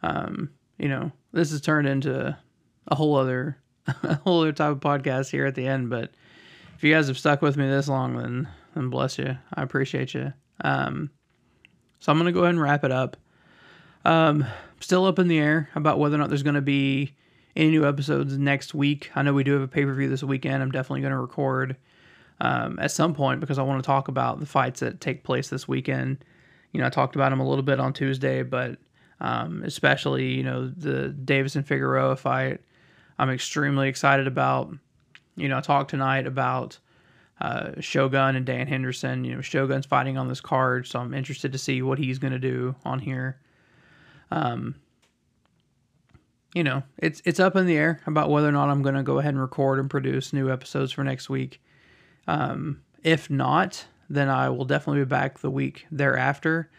um, 0.04 0.52
you 0.78 0.88
know, 0.88 1.12
this 1.34 1.52
has 1.52 1.60
turned 1.60 1.88
into 1.88 2.38
a 2.88 2.96
whole 2.96 3.16
other 3.16 3.58
a 3.88 4.16
whole 4.16 4.42
other 4.42 4.54
type 4.54 4.72
of 4.72 4.80
podcast 4.80 5.32
here 5.32 5.46
at 5.46 5.56
the 5.56 5.68
end. 5.68 5.90
But 5.90 6.12
if 6.80 6.84
you 6.86 6.94
guys 6.94 7.10
have 7.10 7.18
stuck 7.18 7.42
with 7.42 7.58
me 7.58 7.68
this 7.68 7.90
long, 7.90 8.16
then 8.16 8.48
then 8.74 8.90
bless 8.90 9.18
you. 9.18 9.38
I 9.54 9.64
appreciate 9.64 10.14
you. 10.14 10.32
Um, 10.64 11.10
so 12.00 12.10
I'm 12.10 12.18
gonna 12.18 12.32
go 12.32 12.44
ahead 12.44 12.52
and 12.52 12.62
wrap 12.62 12.86
it 12.86 12.92
up. 12.94 13.18
Um, 14.06 14.46
still 14.80 15.04
up 15.04 15.20
in 15.20 15.28
the 15.28 15.40
air 15.40 15.68
about 15.76 16.00
whether 16.00 16.16
or 16.16 16.20
not 16.20 16.30
there's 16.30 16.42
gonna 16.42 16.62
be 16.62 17.16
any 17.54 17.72
new 17.72 17.86
episodes 17.86 18.38
next 18.38 18.74
week. 18.74 19.12
I 19.14 19.24
know 19.24 19.34
we 19.34 19.44
do 19.44 19.52
have 19.52 19.62
a 19.62 19.68
pay 19.68 19.84
per 19.84 19.94
view 19.94 20.08
this 20.08 20.24
weekend. 20.24 20.64
I'm 20.64 20.72
definitely 20.72 21.02
gonna 21.02 21.20
record 21.20 21.76
um, 22.40 22.80
at 22.80 22.92
some 22.92 23.14
point 23.14 23.42
because 23.42 23.60
I 23.60 23.64
want 23.64 23.84
to 23.84 23.86
talk 23.86 24.08
about 24.08 24.40
the 24.40 24.46
fights 24.46 24.80
that 24.80 25.02
take 25.02 25.26
place 25.26 25.50
this 25.50 25.68
weekend. 25.68 26.24
You 26.72 26.80
know, 26.80 26.88
I 26.88 26.90
talked 26.90 27.18
about 27.18 27.32
them 27.32 27.42
a 27.42 27.50
little 27.50 27.62
bit 27.62 27.82
on 27.82 27.92
Tuesday, 27.92 28.42
but 28.42 28.78
um, 29.20 29.64
especially 29.66 30.28
you 30.28 30.44
know 30.44 30.70
the 30.70 31.14
Deiveson 31.26 31.66
Figueiredo 31.66 32.18
fight. 32.18 32.62
I'm 33.18 33.30
extremely 33.30 33.90
excited 33.90 34.28
about. 34.28 34.74
You 35.40 35.50
know, 35.50 35.58
I 35.58 35.62
talked 35.62 35.90
tonight 35.90 36.28
about 36.28 36.78
uh, 37.42 37.72
Shogun 37.80 38.36
and 38.36 38.46
Dan 38.46 38.68
Henderson. 38.68 39.24
You 39.24 39.36
know, 39.36 39.42
Shogun's 39.42 39.86
fighting 39.86 40.18
on 40.18 40.28
this 40.28 40.42
card, 40.42 40.88
so 40.88 41.00
I'm 41.00 41.14
interested 41.14 41.52
to 41.52 41.58
see 41.58 41.82
what 41.82 41.98
he's 41.98 42.20
going 42.20 42.34
to 42.34 42.40
do 42.40 42.76
on 42.84 43.00
here. 43.00 43.40
Um, 44.32 44.76
you 46.54 46.64
know, 46.64 46.84
it's 46.98 47.22
it's 47.26 47.40
up 47.40 47.56
in 47.56 47.66
the 47.66 47.78
air 47.78 48.02
about 48.06 48.30
whether 48.30 48.48
or 48.48 48.52
not 48.52 48.70
I'm 48.70 48.82
going 48.82 48.96
to 48.96 49.04
go 49.04 49.20
ahead 49.20 49.34
and 49.34 49.42
record 49.42 49.80
and 49.80 49.90
produce 49.90 50.34
new 50.34 50.52
episodes 50.52 50.92
for 50.92 51.04
next 51.04 51.30
week. 51.30 51.62
Um, 52.28 52.82
if 53.04 53.30
not, 53.30 53.86
then 54.10 54.30
I 54.30 54.50
will 54.50 54.66
definitely 54.66 55.02
be 55.02 55.10
back 55.10 55.40
the 55.40 55.52
week 55.52 55.86
thereafter. 55.92 56.70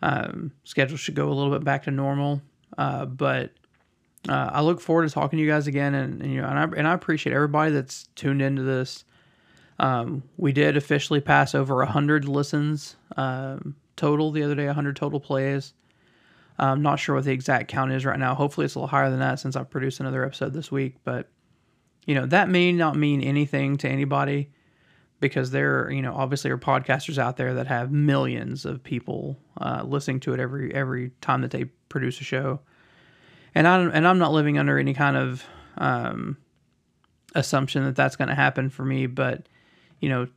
Um, 0.00 0.52
schedule 0.64 0.96
should 0.96 1.14
go 1.14 1.28
a 1.28 1.34
little 1.34 1.52
bit 1.52 1.64
back 1.64 1.84
to 1.84 1.90
normal, 1.90 2.40
uh, 2.78 3.04
but 3.06 3.52
uh, 4.28 4.50
I 4.52 4.62
look 4.62 4.80
forward 4.80 5.06
to 5.06 5.12
talking 5.12 5.38
to 5.38 5.42
you 5.42 5.50
guys 5.50 5.66
again, 5.66 5.94
and, 5.94 6.22
and 6.22 6.32
you 6.32 6.40
know, 6.40 6.48
and 6.48 6.58
I, 6.58 6.62
and 6.78 6.88
I, 6.88 6.94
appreciate 6.94 7.34
everybody 7.34 7.72
that's 7.72 8.08
tuned 8.14 8.40
into 8.40 8.62
this. 8.62 9.04
Um, 9.78 10.22
we 10.36 10.52
did 10.52 10.76
officially 10.76 11.20
pass 11.20 11.54
over 11.54 11.84
hundred 11.84 12.26
listens 12.26 12.96
um, 13.16 13.76
total 13.96 14.30
the 14.30 14.42
other 14.42 14.54
day, 14.54 14.66
hundred 14.66 14.96
total 14.96 15.20
plays. 15.20 15.74
I'm 16.58 16.82
not 16.82 17.00
sure 17.00 17.16
what 17.16 17.24
the 17.24 17.32
exact 17.32 17.68
count 17.68 17.92
is 17.92 18.06
right 18.06 18.18
now. 18.18 18.34
Hopefully, 18.34 18.64
it's 18.64 18.76
a 18.76 18.78
little 18.78 18.88
higher 18.88 19.10
than 19.10 19.18
that 19.18 19.40
since 19.40 19.56
I've 19.56 19.70
produced 19.70 20.00
another 20.00 20.24
episode 20.24 20.52
this 20.52 20.70
week. 20.70 20.96
But 21.04 21.28
you 22.06 22.14
know, 22.14 22.26
that 22.26 22.48
may 22.48 22.72
not 22.72 22.96
mean 22.96 23.22
anything 23.22 23.76
to 23.78 23.88
anybody 23.88 24.50
because 25.20 25.50
there, 25.50 25.90
you 25.90 26.02
know, 26.02 26.14
obviously 26.14 26.50
are 26.50 26.58
podcasters 26.58 27.18
out 27.18 27.36
there 27.36 27.54
that 27.54 27.66
have 27.66 27.90
millions 27.90 28.64
of 28.64 28.82
people 28.82 29.38
uh, 29.60 29.82
listening 29.84 30.20
to 30.20 30.34
it 30.34 30.40
every 30.40 30.72
every 30.74 31.10
time 31.20 31.40
that 31.42 31.50
they 31.50 31.64
produce 31.88 32.20
a 32.20 32.24
show, 32.24 32.60
and 33.54 33.68
I'm 33.68 33.90
and 33.92 34.06
I'm 34.06 34.18
not 34.18 34.32
living 34.32 34.58
under 34.58 34.78
any 34.78 34.94
kind 34.94 35.16
of 35.16 35.44
um, 35.78 36.36
assumption 37.34 37.84
that 37.84 37.96
that's 37.96 38.16
going 38.16 38.28
to 38.28 38.34
happen 38.34 38.70
for 38.70 38.84
me, 38.84 39.06
but 39.06 39.48
you 40.00 40.08
know, 40.08 40.28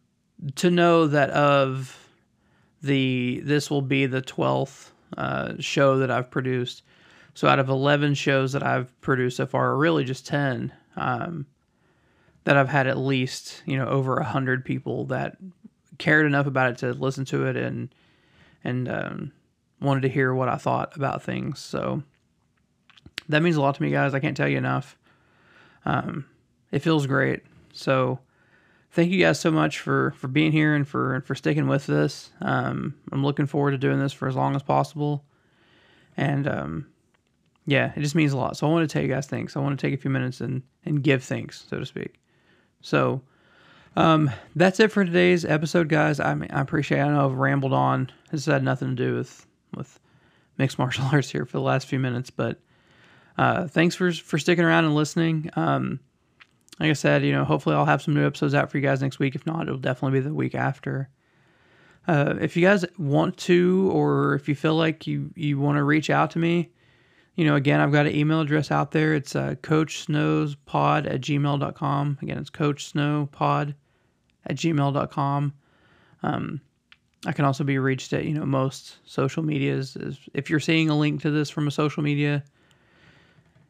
to 0.56 0.70
know 0.70 1.08
that 1.08 1.30
of 1.32 1.98
the 2.82 3.42
this 3.44 3.70
will 3.70 3.82
be 3.82 4.06
the 4.06 4.22
twelfth 4.22 4.92
uh, 5.18 5.54
show 5.60 6.00
that 6.00 6.12
I've 6.12 6.30
produced. 6.30 6.84
So 7.34 7.48
out 7.48 7.60
of 7.60 7.70
eleven 7.70 8.14
shows 8.14 8.54
that 8.54 8.64
I've 8.64 9.00
produced 9.02 9.38
so 9.38 9.46
far, 9.46 9.70
or 9.70 9.78
really 9.78 10.04
just 10.04 10.26
ten. 10.26 10.74
Um, 10.96 11.46
that 12.44 12.56
I've 12.56 12.70
had 12.70 12.88
at 12.88 12.98
least 12.98 13.62
you 13.66 13.78
know 13.78 13.88
over 13.88 14.18
a 14.18 14.24
hundred 14.24 14.64
people 14.64 15.06
that 15.08 15.38
cared 15.98 16.26
enough 16.26 16.48
about 16.48 16.72
it 16.72 16.78
to 16.80 16.94
listen 16.94 17.26
to 17.26 17.46
it 17.46 17.58
and 17.58 17.94
and 18.64 18.90
um, 18.90 19.32
wanted 19.82 20.02
to 20.02 20.10
hear 20.10 20.34
what 20.34 20.50
I 20.50 20.56
thought 20.56 20.96
about 20.96 21.24
things. 21.24 21.60
So 21.60 22.04
that 23.30 23.42
means 23.42 23.56
a 23.56 23.62
lot 23.62 23.76
to 23.76 23.84
me, 23.84 23.92
guys. 23.92 24.14
I 24.14 24.20
can't 24.20 24.38
tell 24.38 24.48
you 24.48 24.58
enough. 24.58 24.98
Um, 25.86 26.26
it 26.72 26.80
feels 26.80 27.08
great. 27.08 27.44
So 27.74 28.20
thank 28.92 29.12
you 29.12 29.24
guys 29.24 29.40
so 29.40 29.52
much 29.52 29.80
for 29.80 30.12
for 30.18 30.28
being 30.28 30.52
here 30.52 30.76
and 30.76 30.88
for 30.88 31.22
for 31.22 31.36
sticking 31.36 31.68
with 31.68 31.86
this. 31.86 32.32
Um, 32.42 32.96
I'm 33.12 33.24
looking 33.24 33.46
forward 33.46 33.72
to 33.72 33.78
doing 33.78 34.00
this 34.00 34.14
for 34.14 34.28
as 34.28 34.36
long 34.36 34.56
as 34.56 34.64
possible. 34.64 35.24
And 36.16 36.48
um, 36.48 36.88
yeah, 37.66 37.92
it 37.96 38.02
just 38.02 38.16
means 38.16 38.34
a 38.34 38.38
lot. 38.38 38.58
So 38.58 38.68
I 38.68 38.72
want 38.72 38.90
to 38.90 38.92
tell 38.92 39.02
you 39.02 39.08
guys 39.08 39.28
thanks. 39.28 39.56
I 39.56 39.60
want 39.60 39.80
to 39.80 39.88
take 39.88 39.94
a 39.94 40.02
few 40.02 40.12
minutes 40.12 40.42
and 40.42 40.64
and 40.86 41.04
give 41.04 41.24
thanks, 41.24 41.66
so 41.70 41.80
to 41.80 41.86
speak. 41.86 42.20
So 42.82 43.22
um, 43.96 44.32
that's 44.56 44.80
it 44.80 44.92
for 44.92 45.04
today's 45.04 45.44
episode, 45.46 45.90
guys. 45.90 46.20
I 46.20 46.34
mean, 46.36 46.50
I 46.52 46.62
appreciate. 46.62 47.00
It. 47.00 47.04
I 47.04 47.10
know 47.10 47.30
I've 47.30 47.38
rambled 47.38 47.74
on. 47.74 48.12
This 48.32 48.46
had 48.46 48.64
nothing 48.64 48.90
to 48.90 48.96
do 48.96 49.16
with 49.16 49.46
with 49.76 50.00
mixed 50.58 50.80
martial 50.80 51.06
arts 51.12 51.30
here 51.30 51.46
for 51.46 51.58
the 51.58 51.64
last 51.64 51.88
few 51.88 52.00
minutes, 52.00 52.30
but 52.30 52.60
uh, 53.38 53.68
thanks 53.68 53.96
for 53.96 54.12
for 54.12 54.38
sticking 54.38 54.64
around 54.64 54.86
and 54.86 54.96
listening. 54.96 55.50
Um, 55.56 56.00
like 56.80 56.90
I 56.90 56.94
said, 56.94 57.24
you 57.24 57.32
know, 57.32 57.44
hopefully 57.44 57.76
I'll 57.76 57.86
have 57.86 58.02
some 58.02 58.14
new 58.14 58.26
episodes 58.26 58.54
out 58.54 58.70
for 58.70 58.78
you 58.78 58.84
guys 58.84 59.02
next 59.02 59.20
week. 59.20 59.36
If 59.36 59.46
not, 59.46 59.64
it'll 59.64 59.78
definitely 59.78 60.20
be 60.20 60.24
the 60.24 60.34
week 60.34 60.56
after. 60.56 61.10
Uh, 62.08 62.36
if 62.40 62.56
you 62.56 62.62
guys 62.62 62.86
want 62.98 63.36
to, 63.38 63.92
or 63.94 64.36
if 64.36 64.48
you 64.48 64.56
feel 64.56 64.76
like 64.76 65.08
you 65.08 65.32
you 65.36 65.60
want 65.60 65.78
to 65.78 65.84
reach 65.84 66.10
out 66.10 66.32
to 66.32 66.40
me, 66.40 66.72
you 67.36 67.46
know, 67.46 67.56
again, 67.56 67.80
I've 67.80 67.92
got 67.92 68.06
an 68.06 68.16
email 68.16 68.42
address 68.42 68.72
out 68.72 68.92
there. 68.92 69.14
It's 69.14 69.36
uh, 69.36 69.56
coachsnowspod 69.62 71.12
at 71.12 71.22
gmail.com. 71.22 72.18
Again, 72.22 72.38
it's 72.38 72.50
coachsnowpod 72.50 73.76
at 74.46 74.56
gmail.com. 74.56 75.54
Um, 76.24 76.62
I 77.26 77.32
can 77.32 77.46
also 77.46 77.64
be 77.64 77.78
reached 77.78 78.14
at, 78.14 78.26
you 78.26 78.34
know, 78.34 78.46
most 78.46 78.98
social 79.06 79.44
medias. 79.44 79.98
If 80.34 80.50
you're 80.50 80.60
seeing 80.60 80.90
a 80.90 80.98
link 80.98 81.22
to 81.22 81.32
this 81.32 81.50
from 81.50 81.68
a 81.68 81.72
social 81.72 82.02
media 82.02 82.44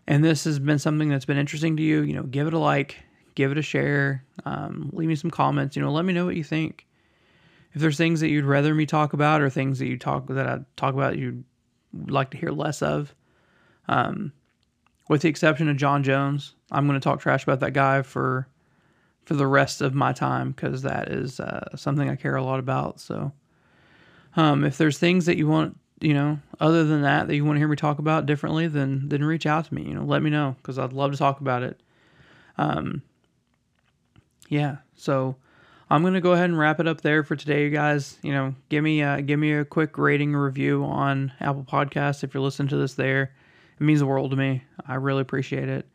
and 0.08 0.24
this 0.24 0.46
has 0.46 0.60
been 0.60 0.80
something 0.80 1.10
that's 1.10 1.26
been 1.26 1.38
interesting 1.38 1.78
to 1.78 1.84
you, 1.84 2.02
you 2.02 2.14
know, 2.14 2.24
give 2.24 2.48
it 2.48 2.54
a 2.54 2.60
like, 2.60 2.98
give 3.36 3.52
it 3.52 3.58
a 3.58 3.62
share, 3.62 4.24
um, 4.46 4.90
leave 4.94 5.10
me 5.10 5.16
some 5.16 5.30
comments, 5.30 5.76
you 5.76 5.82
know, 5.82 5.92
let 5.92 6.06
me 6.06 6.14
know 6.14 6.26
what 6.26 6.36
you 6.36 6.44
think. 6.44 6.88
If 7.74 7.82
there's 7.82 7.98
things 7.98 8.22
that 8.22 8.30
you'd 8.30 8.46
rather 8.46 8.74
me 8.74 8.86
talk 8.86 9.14
about 9.14 9.42
or 9.42 9.50
things 9.50 9.80
that 9.80 9.88
you 9.88 9.98
talk 9.98 10.28
that 10.28 10.48
I 10.48 10.60
talk 10.78 10.94
about 10.94 11.18
you'd 11.18 11.44
like 12.08 12.32
to 12.32 12.38
hear 12.38 12.50
less 12.50 12.82
of, 12.82 13.14
um, 13.88 14.32
with 15.10 15.22
the 15.22 15.30
exception 15.30 15.70
of 15.70 15.78
Jon 15.78 16.04
Jones, 16.04 16.56
I'm 16.72 16.88
going 16.88 17.00
to 17.00 17.04
talk 17.04 17.20
trash 17.20 17.44
about 17.44 17.60
that 17.60 17.74
guy 17.74 18.02
for 18.02 18.48
for 19.26 19.34
the 19.34 19.48
rest 19.48 19.82
of 19.82 19.94
my 19.94 20.14
time 20.14 20.52
because 20.52 20.84
that 20.84 21.10
is 21.10 21.42
uh, 21.42 21.76
something 21.76 22.10
I 22.10 22.16
care 22.16 22.38
a 22.38 22.44
lot 22.44 22.60
about. 22.60 23.02
So, 23.02 23.34
um, 24.38 24.64
if 24.64 24.78
there's 24.78 24.98
things 24.98 25.26
that 25.26 25.38
you 25.38 25.48
want 25.48 25.78
you 26.00 26.14
know, 26.14 26.40
other 26.60 26.84
than 26.84 27.02
that, 27.02 27.28
that 27.28 27.36
you 27.36 27.44
want 27.44 27.56
to 27.56 27.60
hear 27.60 27.68
me 27.68 27.76
talk 27.76 28.00
about 28.00 28.26
differently, 28.26 28.68
then 28.68 29.10
then 29.10 29.24
reach 29.24 29.46
out 29.46 29.66
to 29.66 29.74
me. 29.74 29.84
You 29.84 29.96
know, 29.96 30.04
let 30.04 30.22
me 30.22 30.30
know 30.30 30.56
because 30.58 30.78
I'd 30.78 30.94
love 30.94 31.12
to 31.12 31.18
talk 31.18 31.42
about 31.42 31.64
it. 31.64 31.80
Um, 32.58 33.02
yeah. 34.50 34.78
So 34.96 35.36
I'm 35.90 36.04
gonna 36.04 36.22
go 36.22 36.34
ahead 36.34 36.50
and 36.50 36.58
wrap 36.58 36.80
it 36.80 36.88
up 36.88 37.02
there 37.02 37.24
for 37.24 37.36
today, 37.36 37.64
you 37.64 37.70
guys. 37.70 38.18
You 38.22 38.32
know, 38.32 38.56
give 38.70 38.84
me 38.84 39.02
uh, 39.02 39.22
give 39.22 39.40
me 39.40 39.54
a 39.54 39.66
quick 39.66 39.98
rating 39.98 40.34
review 40.34 40.84
on 40.84 41.32
Apple 41.40 41.64
Podcasts 41.64 42.24
if 42.24 42.34
you're 42.34 42.44
listening 42.44 42.70
to 42.70 42.78
this 42.78 42.94
there. 42.94 43.34
It 43.80 43.84
means 43.84 44.00
the 44.00 44.06
world 44.06 44.32
to 44.32 44.38
me. 44.38 44.64
I 44.88 44.96
really 44.96 45.22
appreciate 45.22 45.70
it. 45.70 45.88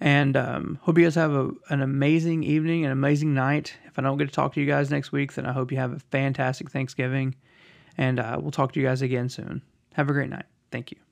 And 0.00 0.36
um, 0.36 0.78
hope 0.80 0.96
you 0.96 1.04
guys 1.04 1.14
have 1.16 1.32
a, 1.32 1.50
an 1.68 1.82
amazing 1.82 2.42
evening, 2.42 2.86
an 2.86 2.92
amazing 2.92 3.34
night. 3.34 3.76
If 3.84 3.98
I 3.98 4.02
don't 4.02 4.16
get 4.16 4.28
to 4.28 4.32
talk 4.32 4.54
to 4.54 4.60
you 4.60 4.66
guys 4.66 4.90
next 4.90 5.12
week, 5.12 5.34
then 5.34 5.44
I 5.44 5.52
hope 5.52 5.70
you 5.70 5.76
have 5.76 5.92
a 5.92 5.98
fantastic 5.98 6.70
Thanksgiving. 6.70 7.34
And 8.00 8.18
uh, 8.18 8.38
we'll 8.40 8.50
talk 8.50 8.72
to 8.72 8.80
you 8.80 8.86
guys 8.86 9.02
again 9.02 9.28
soon. 9.28 9.60
Have 9.92 10.08
a 10.08 10.12
great 10.14 10.30
night. 10.30 10.46
Thank 10.72 10.90
you. 10.90 11.09